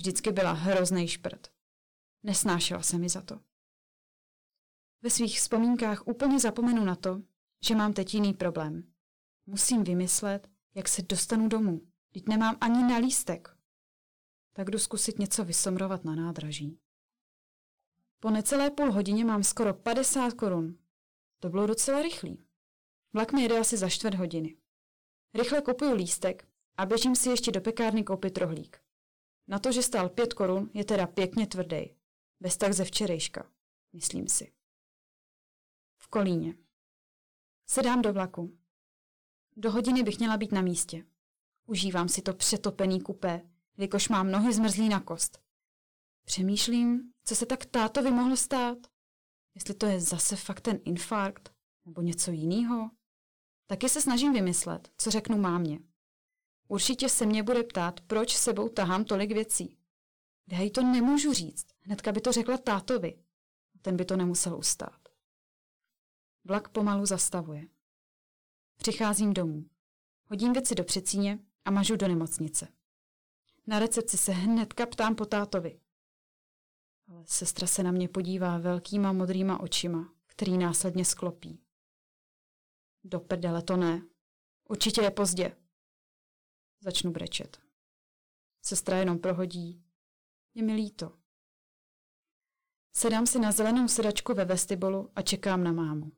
Vždycky 0.00 0.32
byla 0.32 0.52
hrozný 0.52 1.08
šprt. 1.08 1.48
Nesnášela 2.22 2.82
se 2.82 2.98
mi 2.98 3.08
za 3.08 3.20
to. 3.20 3.40
Ve 5.02 5.10
svých 5.10 5.38
vzpomínkách 5.38 6.06
úplně 6.06 6.40
zapomenu 6.40 6.84
na 6.84 6.96
to, 6.96 7.22
že 7.64 7.74
mám 7.74 7.92
teď 7.92 8.14
jiný 8.14 8.34
problém. 8.34 8.92
Musím 9.46 9.84
vymyslet, 9.84 10.48
jak 10.74 10.88
se 10.88 11.02
dostanu 11.02 11.48
domů. 11.48 11.80
Teď 12.12 12.28
nemám 12.28 12.56
ani 12.60 12.82
na 12.82 12.96
lístek. 12.96 13.56
Tak 14.52 14.70
jdu 14.70 14.78
zkusit 14.78 15.18
něco 15.18 15.44
vysomrovat 15.44 16.04
na 16.04 16.14
nádraží. 16.14 16.78
Po 18.20 18.30
necelé 18.30 18.70
půl 18.70 18.92
hodině 18.92 19.24
mám 19.24 19.42
skoro 19.42 19.74
50 19.74 20.32
korun. 20.32 20.78
To 21.38 21.48
bylo 21.48 21.66
docela 21.66 22.02
rychlý. 22.02 22.44
Vlak 23.12 23.32
mi 23.32 23.42
jede 23.42 23.58
asi 23.58 23.76
za 23.76 23.88
čtvrt 23.88 24.14
hodiny. 24.14 24.56
Rychle 25.34 25.62
kupuju 25.62 25.94
lístek 25.94 26.48
a 26.76 26.86
běžím 26.86 27.16
si 27.16 27.28
ještě 27.28 27.52
do 27.52 27.60
pekárny 27.60 28.04
koupit 28.04 28.38
rohlík. 28.38 28.89
Na 29.50 29.58
to, 29.58 29.72
že 29.72 29.82
stál 29.82 30.08
pět 30.08 30.34
korun, 30.34 30.70
je 30.74 30.84
teda 30.84 31.06
pěkně 31.06 31.46
tvrdý. 31.46 31.96
Bez 32.40 32.56
tak 32.56 32.72
ze 32.72 32.84
včerejška, 32.84 33.50
myslím 33.92 34.28
si. 34.28 34.52
V 35.98 36.08
Kolíně. 36.08 36.54
Sedám 37.66 38.02
do 38.02 38.12
vlaku. 38.12 38.58
Do 39.56 39.70
hodiny 39.70 40.02
bych 40.02 40.18
měla 40.18 40.36
být 40.36 40.52
na 40.52 40.60
místě. 40.60 41.06
Užívám 41.66 42.08
si 42.08 42.22
to 42.22 42.34
přetopený 42.34 43.00
kupé, 43.00 43.50
jelikož 43.76 44.08
mám 44.08 44.30
nohy 44.30 44.52
zmrzlý 44.52 44.88
na 44.88 45.00
kost. 45.00 45.42
Přemýšlím, 46.24 47.12
co 47.24 47.36
se 47.36 47.46
tak 47.46 47.64
tátovi 47.64 48.10
mohlo 48.10 48.36
stát. 48.36 48.78
Jestli 49.54 49.74
to 49.74 49.86
je 49.86 50.00
zase 50.00 50.36
fakt 50.36 50.60
ten 50.60 50.80
infarkt, 50.84 51.54
nebo 51.84 52.00
něco 52.02 52.30
jiného. 52.30 52.90
Taky 53.66 53.88
se 53.88 54.00
snažím 54.00 54.32
vymyslet, 54.32 54.92
co 54.96 55.10
řeknu 55.10 55.38
mámě. 55.38 55.89
Určitě 56.70 57.08
se 57.08 57.26
mě 57.26 57.42
bude 57.42 57.62
ptát, 57.62 58.00
proč 58.00 58.36
sebou 58.36 58.68
tahám 58.68 59.04
tolik 59.04 59.32
věcí. 59.32 59.76
Já 60.52 60.60
jí 60.60 60.70
to 60.70 60.82
nemůžu 60.82 61.32
říct, 61.32 61.66
hnedka 61.80 62.12
by 62.12 62.20
to 62.20 62.32
řekla 62.32 62.58
tátovi. 62.58 63.18
Ten 63.82 63.96
by 63.96 64.04
to 64.04 64.16
nemusel 64.16 64.56
ustát. 64.56 65.08
Vlak 66.44 66.68
pomalu 66.68 67.06
zastavuje. 67.06 67.66
Přicházím 68.76 69.34
domů. 69.34 69.64
Hodím 70.26 70.52
věci 70.52 70.74
do 70.74 70.84
přecíně 70.84 71.38
a 71.64 71.70
mažu 71.70 71.96
do 71.96 72.08
nemocnice. 72.08 72.68
Na 73.66 73.78
recepci 73.78 74.18
se 74.18 74.32
hnedka 74.32 74.86
ptám 74.86 75.14
po 75.14 75.26
tátovi. 75.26 75.80
Ale 77.08 77.22
sestra 77.26 77.66
se 77.66 77.82
na 77.82 77.90
mě 77.90 78.08
podívá 78.08 78.58
velkýma 78.58 79.12
modrýma 79.12 79.60
očima, 79.60 80.12
který 80.26 80.58
následně 80.58 81.04
sklopí. 81.04 81.60
Do 83.04 83.20
prdele 83.20 83.62
to 83.62 83.76
ne. 83.76 84.02
Určitě 84.68 85.02
je 85.02 85.10
pozdě. 85.10 85.59
Začnu 86.82 87.12
brečet. 87.12 87.60
Sestra 88.62 88.96
jenom 88.96 89.18
prohodí. 89.18 89.84
Je 90.54 90.62
mi 90.62 90.74
líto. 90.74 91.18
Sedám 92.92 93.26
si 93.26 93.38
na 93.38 93.52
zelenou 93.52 93.88
sedačku 93.88 94.34
ve 94.34 94.44
vestibulu 94.44 95.10
a 95.14 95.22
čekám 95.22 95.64
na 95.64 95.72
mámu. 95.72 96.12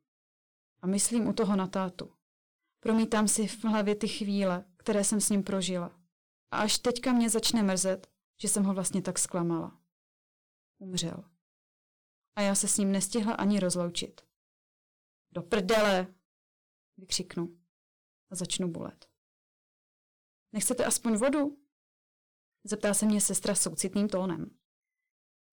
A 0.82 0.86
myslím 0.86 1.28
u 1.28 1.32
toho 1.32 1.56
na 1.56 1.66
tátu. 1.66 2.16
Promítám 2.80 3.28
si 3.28 3.46
v 3.46 3.64
hlavě 3.64 3.94
ty 3.94 4.08
chvíle, 4.08 4.64
které 4.76 5.04
jsem 5.04 5.20
s 5.20 5.30
ním 5.30 5.42
prožila. 5.42 6.00
A 6.50 6.58
až 6.58 6.78
teďka 6.78 7.12
mě 7.12 7.30
začne 7.30 7.62
mrzet, 7.62 8.10
že 8.42 8.48
jsem 8.48 8.64
ho 8.64 8.74
vlastně 8.74 9.02
tak 9.02 9.18
zklamala. 9.18 9.80
Umřel. 10.78 11.24
A 12.36 12.40
já 12.40 12.54
se 12.54 12.68
s 12.68 12.78
ním 12.78 12.92
nestihla 12.92 13.34
ani 13.34 13.60
rozloučit. 13.60 14.20
Do 15.32 15.42
prdele! 15.42 16.14
Vykřiknu 16.96 17.58
a 18.30 18.34
začnu 18.34 18.68
bolet. 18.68 19.11
Nechcete 20.52 20.84
aspoň 20.84 21.16
vodu? 21.16 21.58
Zeptá 22.64 22.94
se 22.94 23.06
mě 23.06 23.20
sestra 23.20 23.54
soucitným 23.54 24.08
tónem. 24.08 24.58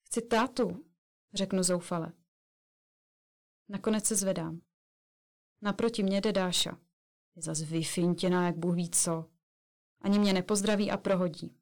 Chci 0.05 0.21
tátu, 0.21 0.85
řeknu 1.33 1.63
zoufale. 1.63 2.13
Nakonec 3.69 4.05
se 4.05 4.15
zvedám. 4.15 4.61
Naproti 5.61 6.03
mě 6.03 6.21
jde 6.21 6.31
Dáša. 6.31 6.77
Je 7.35 7.41
zas 7.41 7.61
vyfintěná, 7.61 8.45
jak 8.45 8.57
Bůh 8.57 8.75
ví 8.75 8.89
co. 8.89 9.31
Ani 10.01 10.19
mě 10.19 10.33
nepozdraví 10.33 10.91
a 10.91 10.97
prohodí. 10.97 11.57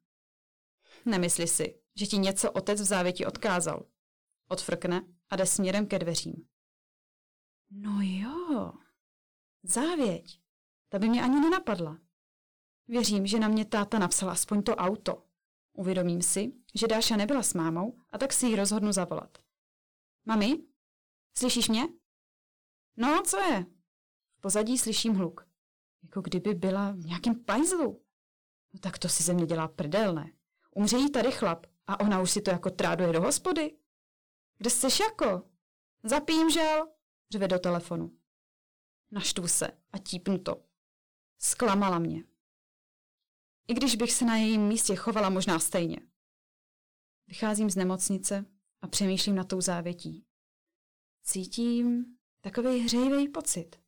Nemysli 1.04 1.48
si, 1.48 1.80
že 1.94 2.06
ti 2.06 2.18
něco 2.18 2.52
otec 2.52 2.80
v 2.80 2.84
závěti 2.84 3.26
odkázal. 3.26 3.86
Odfrkne 4.48 5.14
a 5.28 5.36
jde 5.36 5.46
směrem 5.46 5.86
ke 5.86 5.98
dveřím. 5.98 6.48
No 7.70 7.98
jo, 8.02 8.72
závěť. 9.62 10.40
Ta 10.88 10.98
by 10.98 11.08
mě 11.08 11.22
ani 11.22 11.40
nenapadla. 11.40 11.98
Věřím, 12.88 13.26
že 13.26 13.38
na 13.38 13.48
mě 13.48 13.64
táta 13.64 13.98
napsala 13.98 14.32
aspoň 14.32 14.62
to 14.62 14.76
auto. 14.76 15.24
Uvědomím 15.72 16.22
si, 16.22 16.52
že 16.74 16.86
Dáša 16.86 17.16
nebyla 17.16 17.42
s 17.42 17.54
mámou 17.54 17.98
a 18.10 18.18
tak 18.18 18.32
si 18.32 18.46
ji 18.46 18.56
rozhodnu 18.56 18.92
zavolat. 18.92 19.38
Mami, 20.24 20.58
slyšíš 21.38 21.68
mě? 21.68 21.88
No, 22.96 23.22
co 23.26 23.38
je? 23.38 23.66
V 24.36 24.40
pozadí 24.40 24.78
slyším 24.78 25.14
hluk. 25.14 25.48
Jako 26.02 26.20
kdyby 26.20 26.54
byla 26.54 26.90
v 26.90 27.04
nějakém 27.04 27.44
pajzlu. 27.44 28.02
No 28.72 28.80
tak 28.80 28.98
to 28.98 29.08
si 29.08 29.22
ze 29.22 29.34
mě 29.34 29.46
dělá 29.46 29.68
prdel, 29.68 30.14
ne? 30.14 30.32
Umře 30.74 30.96
jí 30.96 31.10
tady 31.10 31.32
chlap 31.32 31.66
a 31.86 32.00
ona 32.00 32.20
už 32.20 32.30
si 32.30 32.42
to 32.42 32.50
jako 32.50 32.70
tráduje 32.70 33.12
do 33.12 33.20
hospody. 33.20 33.76
Kde 34.58 34.70
jsi 34.70 35.02
jako? 35.02 35.42
Zapím, 36.02 36.50
žel? 36.50 36.88
Řve 37.30 37.48
do 37.48 37.58
telefonu. 37.58 38.16
Naštvu 39.10 39.48
se 39.48 39.70
a 39.92 39.98
típnu 39.98 40.38
to. 40.38 40.64
Sklamala 41.38 41.98
mě. 41.98 42.24
I 43.68 43.74
když 43.74 43.96
bych 43.96 44.12
se 44.12 44.24
na 44.24 44.36
jejím 44.36 44.68
místě 44.68 44.96
chovala 44.96 45.30
možná 45.30 45.58
stejně. 45.58 46.00
Vycházím 47.26 47.70
z 47.70 47.76
nemocnice 47.76 48.44
a 48.82 48.88
přemýšlím 48.88 49.34
na 49.34 49.44
tou 49.44 49.60
závětí. 49.60 50.26
Cítím 51.22 52.16
takový 52.40 52.78
hřejivý 52.80 53.28
pocit. 53.28 53.80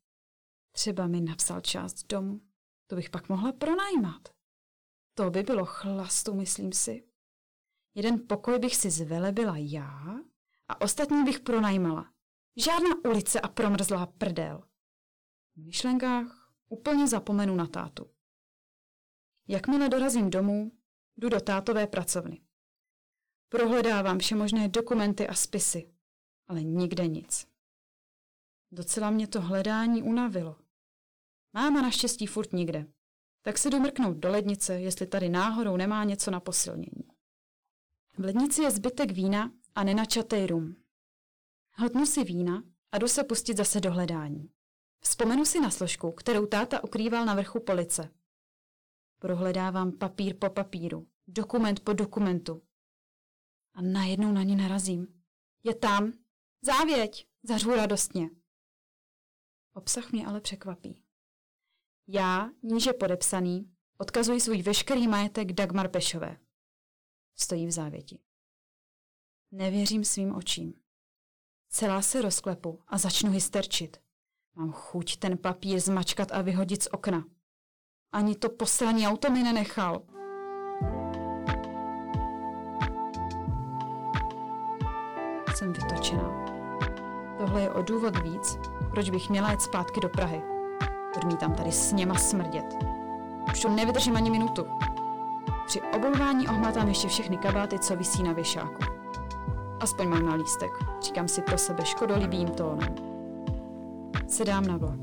Třeba 0.71 1.07
mi 1.07 1.21
napsal 1.21 1.61
část 1.61 2.07
domu, 2.07 2.41
to 2.87 2.95
bych 2.95 3.09
pak 3.09 3.29
mohla 3.29 3.51
pronajímat. 3.51 4.29
To 5.13 5.29
by 5.29 5.43
bylo 5.43 5.65
chlastu, 5.65 6.33
myslím 6.33 6.73
si. 6.73 7.07
Jeden 7.95 8.27
pokoj 8.27 8.59
bych 8.59 8.75
si 8.75 8.91
zvelebila 8.91 9.57
já 9.57 10.19
a 10.67 10.81
ostatní 10.81 11.23
bych 11.23 11.39
pronajímala. 11.39 12.13
Žádná 12.55 12.89
ulice 13.05 13.41
a 13.41 13.47
promrzlá 13.47 14.05
prdel. 14.05 14.63
V 15.55 15.57
myšlenkách 15.57 16.53
úplně 16.69 17.07
zapomenu 17.07 17.55
na 17.55 17.67
tátu. 17.67 18.09
Jakmile 19.47 19.89
dorazím 19.89 20.29
domů, 20.29 20.71
jdu 21.17 21.29
do 21.29 21.41
tátové 21.41 21.87
pracovny. 21.87 22.41
Prohledávám 23.49 24.19
všemožné 24.19 24.69
dokumenty 24.69 25.27
a 25.27 25.33
spisy, 25.33 25.91
ale 26.47 26.63
nikde 26.63 27.07
nic. 27.07 27.47
Docela 28.71 29.09
mě 29.09 29.27
to 29.27 29.41
hledání 29.41 30.03
unavilo. 30.03 30.55
Máma 31.53 31.81
naštěstí 31.81 32.27
furt 32.27 32.53
nikde, 32.53 32.87
tak 33.41 33.57
se 33.57 33.69
jdu 33.69 33.79
mrknout 33.79 34.17
do 34.17 34.29
lednice, 34.29 34.81
jestli 34.81 35.07
tady 35.07 35.29
náhodou 35.29 35.77
nemá 35.77 36.03
něco 36.03 36.31
na 36.31 36.39
posilnění. 36.39 37.07
V 38.17 38.23
lednici 38.23 38.61
je 38.61 38.71
zbytek 38.71 39.11
vína 39.11 39.51
a 39.75 39.83
nenačatý 39.83 40.47
rum. 40.47 40.75
Hltnu 41.71 42.05
si 42.05 42.23
vína 42.23 42.63
a 42.91 42.97
jdu 42.97 43.07
se 43.07 43.23
pustit 43.23 43.57
zase 43.57 43.79
do 43.79 43.91
hledání. 43.91 44.49
Vzpomenu 44.99 45.45
si 45.45 45.59
na 45.59 45.69
složku, 45.69 46.11
kterou 46.11 46.45
táta 46.45 46.83
ukrýval 46.83 47.25
na 47.25 47.35
vrchu 47.35 47.59
police. 47.59 48.09
Prohledávám 49.21 49.91
papír 49.91 50.37
po 50.37 50.49
papíru, 50.49 51.07
dokument 51.27 51.79
po 51.79 51.93
dokumentu. 51.93 52.61
A 53.73 53.81
najednou 53.81 54.31
na 54.31 54.43
ní 54.43 54.55
narazím. 54.55 55.23
Je 55.63 55.75
tam. 55.75 56.13
Závěť! 56.61 57.27
Zařvu 57.43 57.75
radostně. 57.75 58.29
Obsah 59.73 60.11
mě 60.11 60.27
ale 60.27 60.41
překvapí. 60.41 61.03
Já, 62.07 62.49
níže 62.63 62.93
podepsaný, 62.93 63.75
odkazuji 63.97 64.41
svůj 64.41 64.61
veškerý 64.61 65.07
majetek 65.07 65.53
Dagmar 65.53 65.89
Pešové. 65.89 66.37
Stojí 67.35 67.67
v 67.67 67.71
závěti. 67.71 68.19
Nevěřím 69.51 70.03
svým 70.03 70.35
očím. 70.35 70.73
Celá 71.69 72.01
se 72.01 72.21
rozklepu 72.21 72.83
a 72.87 72.97
začnu 72.97 73.31
hysterčit. 73.31 73.97
Mám 74.55 74.71
chuť 74.71 75.17
ten 75.17 75.37
papír 75.37 75.79
zmačkat 75.79 76.31
a 76.31 76.41
vyhodit 76.41 76.83
z 76.83 76.87
okna. 76.87 77.40
Ani 78.13 78.35
to 78.35 78.49
posraní 78.49 79.07
auto 79.07 79.31
mi 79.31 79.43
nenechal. 79.43 80.01
Jsem 85.55 85.73
vytočená. 85.73 86.45
Tohle 87.37 87.61
je 87.61 87.69
o 87.69 87.81
důvod 87.81 88.17
víc, 88.17 88.57
proč 88.89 89.09
bych 89.09 89.29
měla 89.29 89.51
jet 89.51 89.61
zpátky 89.61 89.99
do 89.99 90.09
Prahy. 90.09 90.41
Odmítám 91.17 91.53
tady 91.53 91.71
s 91.71 91.93
něma 91.93 92.15
smrdět. 92.15 92.77
Už 93.51 93.61
to 93.61 93.69
nevydržím 93.69 94.15
ani 94.15 94.29
minutu. 94.29 94.65
Při 95.65 95.81
obouvání 95.81 96.47
ohmatám 96.47 96.87
ještě 96.87 97.07
všechny 97.07 97.37
kabáty, 97.37 97.79
co 97.79 97.95
visí 97.95 98.23
na 98.23 98.33
věšáku. 98.33 98.83
Aspoň 99.79 100.07
mám 100.07 100.25
na 100.25 100.35
lístek, 100.35 100.71
říkám 101.01 101.27
si 101.27 101.41
pro 101.41 101.57
sebe 101.57 101.85
škodolibým 101.85 102.47
tónem. 102.47 102.95
Sedám 104.27 104.65
na 104.65 104.77
vlak. 104.77 104.99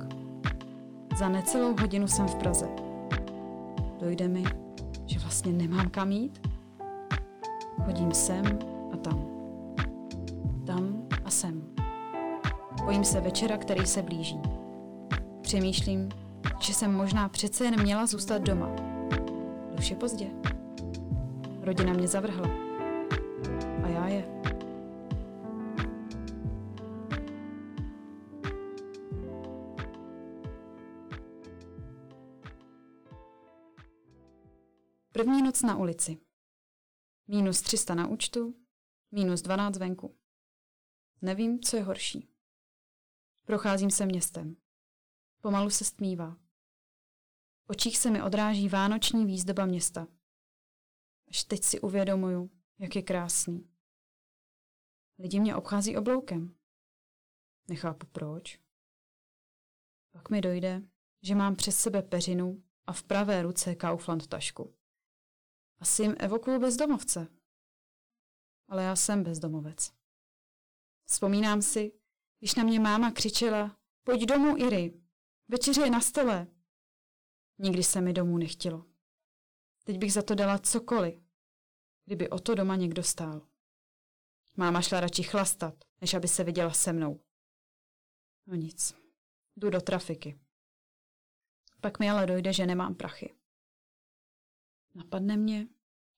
Za 1.19 1.29
necelou 1.29 1.77
hodinu 1.81 2.09
jsem 2.09 2.29
v 2.29 2.35
Praze. 2.35 2.88
Dojde 3.99 4.29
mi, 4.29 4.45
že 5.07 5.19
vlastně 5.19 5.53
nemám 5.53 5.91
kam 5.91 6.13
jít? 6.13 6.49
Chodím 7.85 8.13
sem 8.13 8.45
a 8.93 8.97
tam. 8.97 9.27
Tam 10.67 11.03
a 11.25 11.31
sem. 11.31 11.63
Bojím 12.85 13.05
se 13.05 13.21
večera, 13.21 13.57
který 13.57 13.87
se 13.87 14.03
blíží. 14.03 14.41
Přemýšlím, 15.41 16.09
že 16.61 16.75
jsem 16.75 16.95
možná 16.95 17.29
přece 17.29 17.65
jen 17.65 17.83
měla 17.83 18.07
zůstat 18.07 18.43
doma. 18.43 18.71
Už 19.79 19.91
je 19.91 19.97
pozdě. 19.97 20.27
Rodina 21.63 21.93
mě 21.93 22.09
zavrhla. 22.09 22.68
První 35.19 35.43
noc 35.43 35.63
na 35.63 35.77
ulici. 35.77 36.21
Minus 37.27 37.61
300 37.63 37.95
na 37.95 38.07
účtu, 38.07 38.55
minus 39.11 39.43
12 39.43 39.79
venku. 39.79 40.19
Nevím, 41.23 41.61
co 41.61 41.77
je 41.77 41.83
horší. 41.83 42.29
Procházím 43.45 43.91
se 43.91 44.07
městem. 44.07 44.57
Pomalu 45.41 45.71
se 45.71 45.85
stmívá. 45.85 46.37
V 47.65 47.71
očích 47.71 47.99
se 47.99 48.11
mi 48.11 48.23
odráží 48.23 48.69
vánoční 48.69 49.27
výzdoba 49.27 49.67
města. 49.67 50.07
Až 51.29 51.45
teď 51.45 51.65
si 51.65 51.81
uvědomuju, 51.81 52.51
jak 52.79 52.97
je 52.97 53.03
krásný. 53.03 53.71
Lidi 55.19 55.41
mě 55.41 55.57
obchází 55.57 55.97
obloukem. 55.97 56.57
Nechápu 57.69 58.07
proč. 58.07 58.61
Pak 60.11 60.31
mi 60.31 60.41
dojde, 60.41 60.83
že 61.23 61.35
mám 61.35 61.57
přes 61.57 61.79
sebe 61.79 62.03
peřinu 62.03 62.65
a 62.87 62.93
v 62.93 63.03
pravé 63.03 63.43
ruce 63.43 63.75
Kaufland 63.75 64.27
tašku. 64.27 64.78
Asi 65.81 66.03
jim 66.03 66.17
evokuju 66.19 66.61
bezdomovce. 66.61 67.29
Ale 68.69 68.85
já 68.85 68.97
jsem 68.97 69.23
bezdomovec. 69.25 69.93
Vzpomínám 71.07 71.63
si, 71.63 71.93
když 72.39 72.55
na 72.55 72.65
mě 72.65 72.81
máma 72.81 73.11
křičela, 73.11 73.77
pojď 74.05 74.23
domů, 74.23 74.57
Iry, 74.57 75.01
večeře 75.49 75.81
je 75.81 75.91
na 75.91 76.01
stole. 76.01 76.47
Nikdy 77.59 77.83
se 77.83 78.01
mi 78.01 78.13
domů 78.13 78.39
nechtělo. 78.39 78.85
Teď 79.85 79.99
bych 79.99 80.13
za 80.13 80.23
to 80.23 80.35
dala 80.35 80.59
cokoliv, 80.59 81.23
kdyby 82.05 82.31
o 82.31 82.39
to 82.39 82.55
doma 82.55 82.77
někdo 82.77 83.03
stál. 83.03 83.49
Máma 84.57 84.83
šla 84.83 85.01
radši 85.01 85.23
chlastat, 85.23 85.85
než 86.01 86.15
aby 86.15 86.29
se 86.29 86.45
viděla 86.45 86.73
se 86.73 86.93
mnou. 86.93 87.21
No 88.47 88.55
nic, 88.55 88.95
jdu 89.57 89.71
do 89.71 89.81
trafiky. 89.81 90.41
Pak 91.81 91.99
mi 91.99 92.11
ale 92.11 92.27
dojde, 92.27 92.53
že 92.53 92.67
nemám 92.67 92.95
prachy. 92.95 93.38
Napadne 94.99 95.37
mě, 95.37 95.69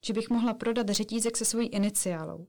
že 0.06 0.12
bych 0.12 0.30
mohla 0.30 0.54
prodat 0.54 0.88
řetízek 0.88 1.36
se 1.36 1.44
svojí 1.44 1.68
iniciálou. 1.68 2.46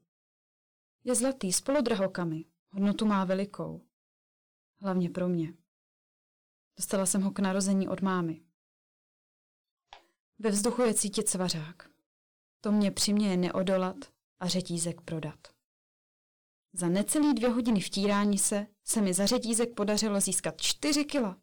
Je 1.04 1.16
zlatý 1.16 1.54
s 1.54 1.62
polodrahokami, 1.62 2.46
hodnotu 2.70 3.06
má 3.06 3.26
velikou. 3.26 3.82
Hlavně 4.82 5.10
pro 5.10 5.28
mě. 5.28 5.54
Dostala 6.78 7.06
jsem 7.06 7.22
ho 7.22 7.32
k 7.32 7.40
narození 7.40 7.88
od 7.88 8.02
mámy. 8.02 8.42
Ve 10.40 10.50
vzduchu 10.50 10.82
je 10.82 10.94
cítit 10.94 11.30
svařák. 11.30 11.90
To 12.62 12.72
mě 12.72 12.92
přiměje 12.92 13.38
neodolat 13.38 13.98
a 14.40 14.48
řetízek 14.48 15.02
prodat. 15.02 15.48
Za 16.74 16.90
necelý 16.90 17.34
dvě 17.34 17.50
hodiny 17.50 17.80
vtírání 17.80 18.38
se 18.38 18.68
se 18.84 19.02
mi 19.02 19.14
za 19.14 19.26
řetízek 19.26 19.76
podařilo 19.76 20.20
získat 20.20 20.62
čtyři 20.62 21.06
kila. 21.06 21.42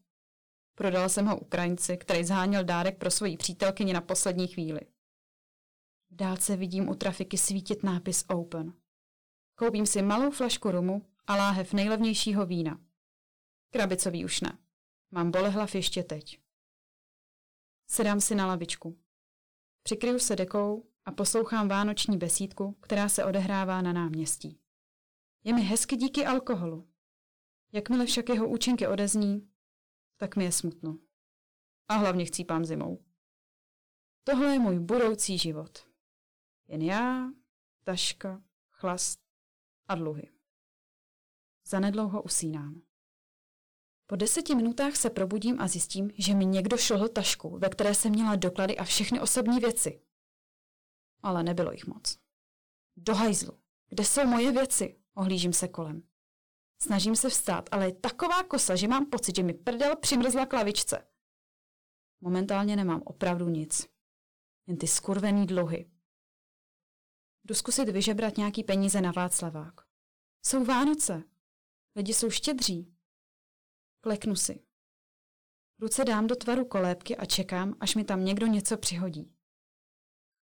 Prodala 0.78 1.08
jsem 1.08 1.26
ho 1.26 1.38
Ukrajinci, 1.38 1.96
který 1.96 2.24
zháněl 2.24 2.64
dárek 2.64 2.98
pro 2.98 3.10
svoji 3.10 3.36
přítelkyni 3.36 3.92
na 3.92 4.00
poslední 4.00 4.48
chvíli. 4.48 4.80
V 6.10 6.14
dálce 6.16 6.56
vidím 6.56 6.88
u 6.88 6.94
trafiky 6.94 7.38
svítit 7.38 7.82
nápis 7.82 8.24
Open. 8.28 8.72
Koupím 9.54 9.86
si 9.86 10.02
malou 10.02 10.30
flašku 10.30 10.70
rumu 10.70 11.06
a 11.26 11.36
láhev 11.36 11.72
nejlevnějšího 11.72 12.46
vína. 12.46 12.80
Krabicový 13.70 14.24
už 14.24 14.40
ne. 14.40 14.58
Mám 15.10 15.30
bolehlav 15.30 15.74
ještě 15.74 16.02
teď. 16.02 16.40
Sedám 17.86 18.20
si 18.20 18.34
na 18.34 18.46
lavičku. 18.46 18.98
Přikryju 19.82 20.18
se 20.18 20.36
dekou 20.36 20.86
a 21.04 21.12
poslouchám 21.12 21.68
vánoční 21.68 22.18
besídku, 22.18 22.76
která 22.80 23.08
se 23.08 23.24
odehrává 23.24 23.82
na 23.82 23.92
náměstí. 23.92 24.60
Je 25.44 25.54
mi 25.54 25.62
hezky 25.62 25.96
díky 25.96 26.26
alkoholu. 26.26 26.88
Jakmile 27.72 28.06
však 28.06 28.28
jeho 28.28 28.48
účinky 28.48 28.86
odezní, 28.86 29.48
tak 30.18 30.36
mi 30.36 30.44
je 30.44 30.52
smutno. 30.52 30.98
A 31.88 31.94
hlavně 31.94 32.24
chcípám 32.24 32.64
zimou. 32.64 33.04
Tohle 34.24 34.52
je 34.52 34.58
můj 34.58 34.78
budoucí 34.78 35.38
život. 35.38 35.88
Jen 36.66 36.82
já, 36.82 37.30
taška, 37.84 38.42
chlast 38.70 39.20
a 39.86 39.94
dluhy. 39.94 40.30
Zanedlouho 41.66 42.22
usínám. 42.22 42.82
Po 44.06 44.16
deseti 44.16 44.54
minutách 44.54 44.96
se 44.96 45.10
probudím 45.10 45.60
a 45.60 45.68
zjistím, 45.68 46.10
že 46.14 46.34
mi 46.34 46.46
někdo 46.46 46.76
šlhl 46.76 47.08
tašku, 47.08 47.58
ve 47.58 47.68
které 47.68 47.94
jsem 47.94 48.12
měla 48.12 48.36
doklady 48.36 48.76
a 48.76 48.84
všechny 48.84 49.20
osobní 49.20 49.58
věci. 49.58 50.02
Ale 51.22 51.42
nebylo 51.42 51.72
jich 51.72 51.86
moc. 51.86 52.18
Do 52.96 53.14
hajzlu. 53.14 53.58
Kde 53.88 54.04
jsou 54.04 54.26
moje 54.26 54.52
věci? 54.52 55.00
Ohlížím 55.14 55.52
se 55.52 55.68
kolem. 55.68 56.02
Snažím 56.82 57.16
se 57.16 57.28
vstát, 57.28 57.68
ale 57.72 57.86
je 57.86 57.92
taková 57.92 58.44
kosa, 58.44 58.76
že 58.76 58.88
mám 58.88 59.06
pocit, 59.06 59.36
že 59.36 59.42
mi 59.42 59.54
prdel 59.54 59.96
přimrzla 59.96 60.46
klavičce. 60.46 61.08
Momentálně 62.20 62.76
nemám 62.76 63.02
opravdu 63.04 63.48
nic. 63.48 63.88
Jen 64.66 64.76
ty 64.78 64.86
skurvený 64.86 65.46
dluhy. 65.46 65.90
Jdu 67.44 67.54
zkusit 67.54 67.88
vyžebrat 67.88 68.36
nějaký 68.36 68.64
peníze 68.64 69.00
na 69.00 69.12
Václavák. 69.12 69.74
Jsou 70.46 70.64
Vánoce. 70.64 71.22
Lidi 71.96 72.14
jsou 72.14 72.30
štědří. 72.30 72.94
Kleknu 74.00 74.36
si. 74.36 74.64
Ruce 75.80 76.04
dám 76.04 76.26
do 76.26 76.36
tvaru 76.36 76.64
kolébky 76.64 77.16
a 77.16 77.24
čekám, 77.24 77.74
až 77.80 77.94
mi 77.94 78.04
tam 78.04 78.24
někdo 78.24 78.46
něco 78.46 78.76
přihodí. 78.76 79.34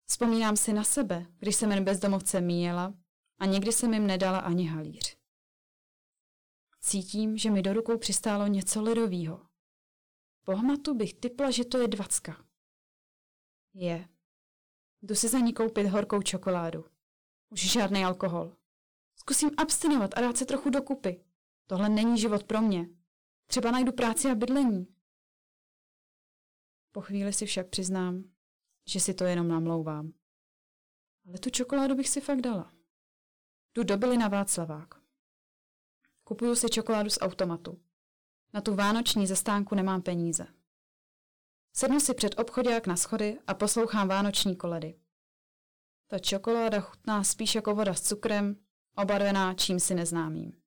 Vzpomínám 0.08 0.56
si 0.56 0.72
na 0.72 0.84
sebe, 0.84 1.26
když 1.38 1.56
jsem 1.56 1.70
jen 1.70 1.84
bezdomovce 1.84 2.40
míjela 2.40 2.94
a 3.38 3.46
nikdy 3.46 3.72
jsem 3.72 3.94
jim 3.94 4.06
nedala 4.06 4.38
ani 4.38 4.66
halíř. 4.66 5.21
Cítím, 6.84 7.36
že 7.36 7.50
mi 7.50 7.62
do 7.62 7.72
rukou 7.72 7.98
přistálo 7.98 8.46
něco 8.46 8.82
ledového. 8.82 9.46
Po 10.44 10.56
hmatu 10.56 10.94
bych 10.94 11.14
typla, 11.14 11.50
že 11.50 11.64
to 11.64 11.78
je 11.78 11.88
dvacka. 11.88 12.44
Je. 13.74 14.08
Jdu 15.02 15.14
si 15.14 15.28
za 15.28 15.38
ní 15.38 15.52
koupit 15.52 15.86
horkou 15.86 16.22
čokoládu. 16.22 16.84
Už 17.50 17.72
žádný 17.72 18.04
alkohol. 18.04 18.56
Zkusím 19.16 19.50
abstinovat 19.56 20.18
a 20.18 20.20
dát 20.20 20.36
se 20.36 20.44
trochu 20.44 20.70
dokupy. 20.70 21.24
Tohle 21.66 21.88
není 21.88 22.18
život 22.18 22.44
pro 22.44 22.60
mě. 22.62 22.88
Třeba 23.46 23.70
najdu 23.70 23.92
práci 23.92 24.28
a 24.30 24.34
bydlení. 24.34 24.86
Po 26.92 27.00
chvíli 27.00 27.32
si 27.32 27.46
však 27.46 27.68
přiznám, 27.68 28.24
že 28.88 29.00
si 29.00 29.14
to 29.14 29.24
jenom 29.24 29.48
namlouvám. 29.48 30.12
Ale 31.28 31.38
tu 31.38 31.50
čokoládu 31.50 31.94
bych 31.94 32.08
si 32.08 32.20
fakt 32.20 32.40
dala. 32.40 32.72
Jdu 33.74 33.82
do 33.82 34.16
na 34.16 34.28
Václavák. 34.28 35.01
Kupuju 36.24 36.54
si 36.54 36.70
čokoládu 36.70 37.10
z 37.10 37.18
automatu. 37.20 37.80
Na 38.52 38.60
tu 38.60 38.74
vánoční 38.74 39.26
zastánku 39.26 39.74
nemám 39.74 40.02
peníze. 40.02 40.46
Sednu 41.72 42.00
si 42.00 42.14
před 42.14 42.38
obchodák 42.38 42.86
na 42.86 42.96
schody 42.96 43.38
a 43.46 43.54
poslouchám 43.54 44.08
vánoční 44.08 44.56
koledy. 44.56 44.98
Ta 46.06 46.18
čokoláda 46.18 46.80
chutná 46.80 47.24
spíš 47.24 47.54
jako 47.54 47.74
voda 47.74 47.94
s 47.94 48.02
cukrem, 48.02 48.56
obarvená 48.96 49.54
čím 49.54 49.80
si 49.80 49.94
neznámým. 49.94 50.62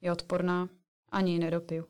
Je 0.00 0.12
odporná, 0.12 0.68
ani 1.08 1.32
ji 1.32 1.38
nedopiju. 1.38 1.88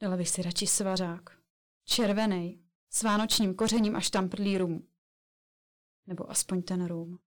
Dala 0.00 0.16
bych 0.16 0.28
si 0.28 0.42
radši 0.42 0.66
svařák. 0.66 1.38
Červený, 1.84 2.64
s 2.90 3.02
vánočním 3.02 3.54
kořením 3.54 3.96
a 3.96 4.00
štamprlí 4.00 4.58
rum. 4.58 4.88
Nebo 6.06 6.30
aspoň 6.30 6.62
ten 6.62 6.86
rum. 6.86 7.18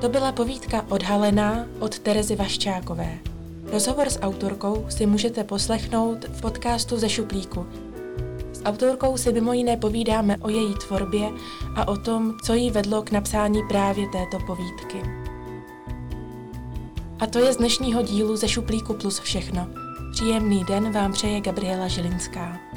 To 0.00 0.08
byla 0.08 0.32
povídka 0.32 0.84
odhalená 0.88 1.66
od 1.78 1.98
Terezy 1.98 2.36
Vaščákové. 2.36 3.18
Rozhovor 3.72 4.06
s 4.10 4.20
autorkou 4.20 4.86
si 4.88 5.06
můžete 5.06 5.44
poslechnout 5.44 6.24
v 6.24 6.40
podcastu 6.40 6.98
ze 6.98 7.08
šuplíku. 7.08 7.66
S 8.52 8.62
autorkou 8.64 9.16
si 9.16 9.32
mimo 9.32 9.52
jiné 9.52 9.76
povídáme 9.76 10.36
o 10.36 10.48
její 10.48 10.74
tvorbě 10.74 11.28
a 11.76 11.88
o 11.88 11.96
tom, 11.96 12.34
co 12.44 12.54
jí 12.54 12.70
vedlo 12.70 13.02
k 13.02 13.10
napsání 13.10 13.60
právě 13.68 14.06
této 14.08 14.38
povídky. 14.46 15.02
A 17.20 17.26
to 17.26 17.38
je 17.38 17.52
z 17.52 17.56
dnešního 17.56 18.02
dílu 18.02 18.36
ze 18.36 18.48
Šuplíku 18.48 18.94
plus 18.94 19.20
všechno. 19.20 19.68
Příjemný 20.12 20.64
den 20.64 20.92
vám 20.92 21.12
přeje 21.12 21.40
Gabriela 21.40 21.88
Žilinská. 21.88 22.69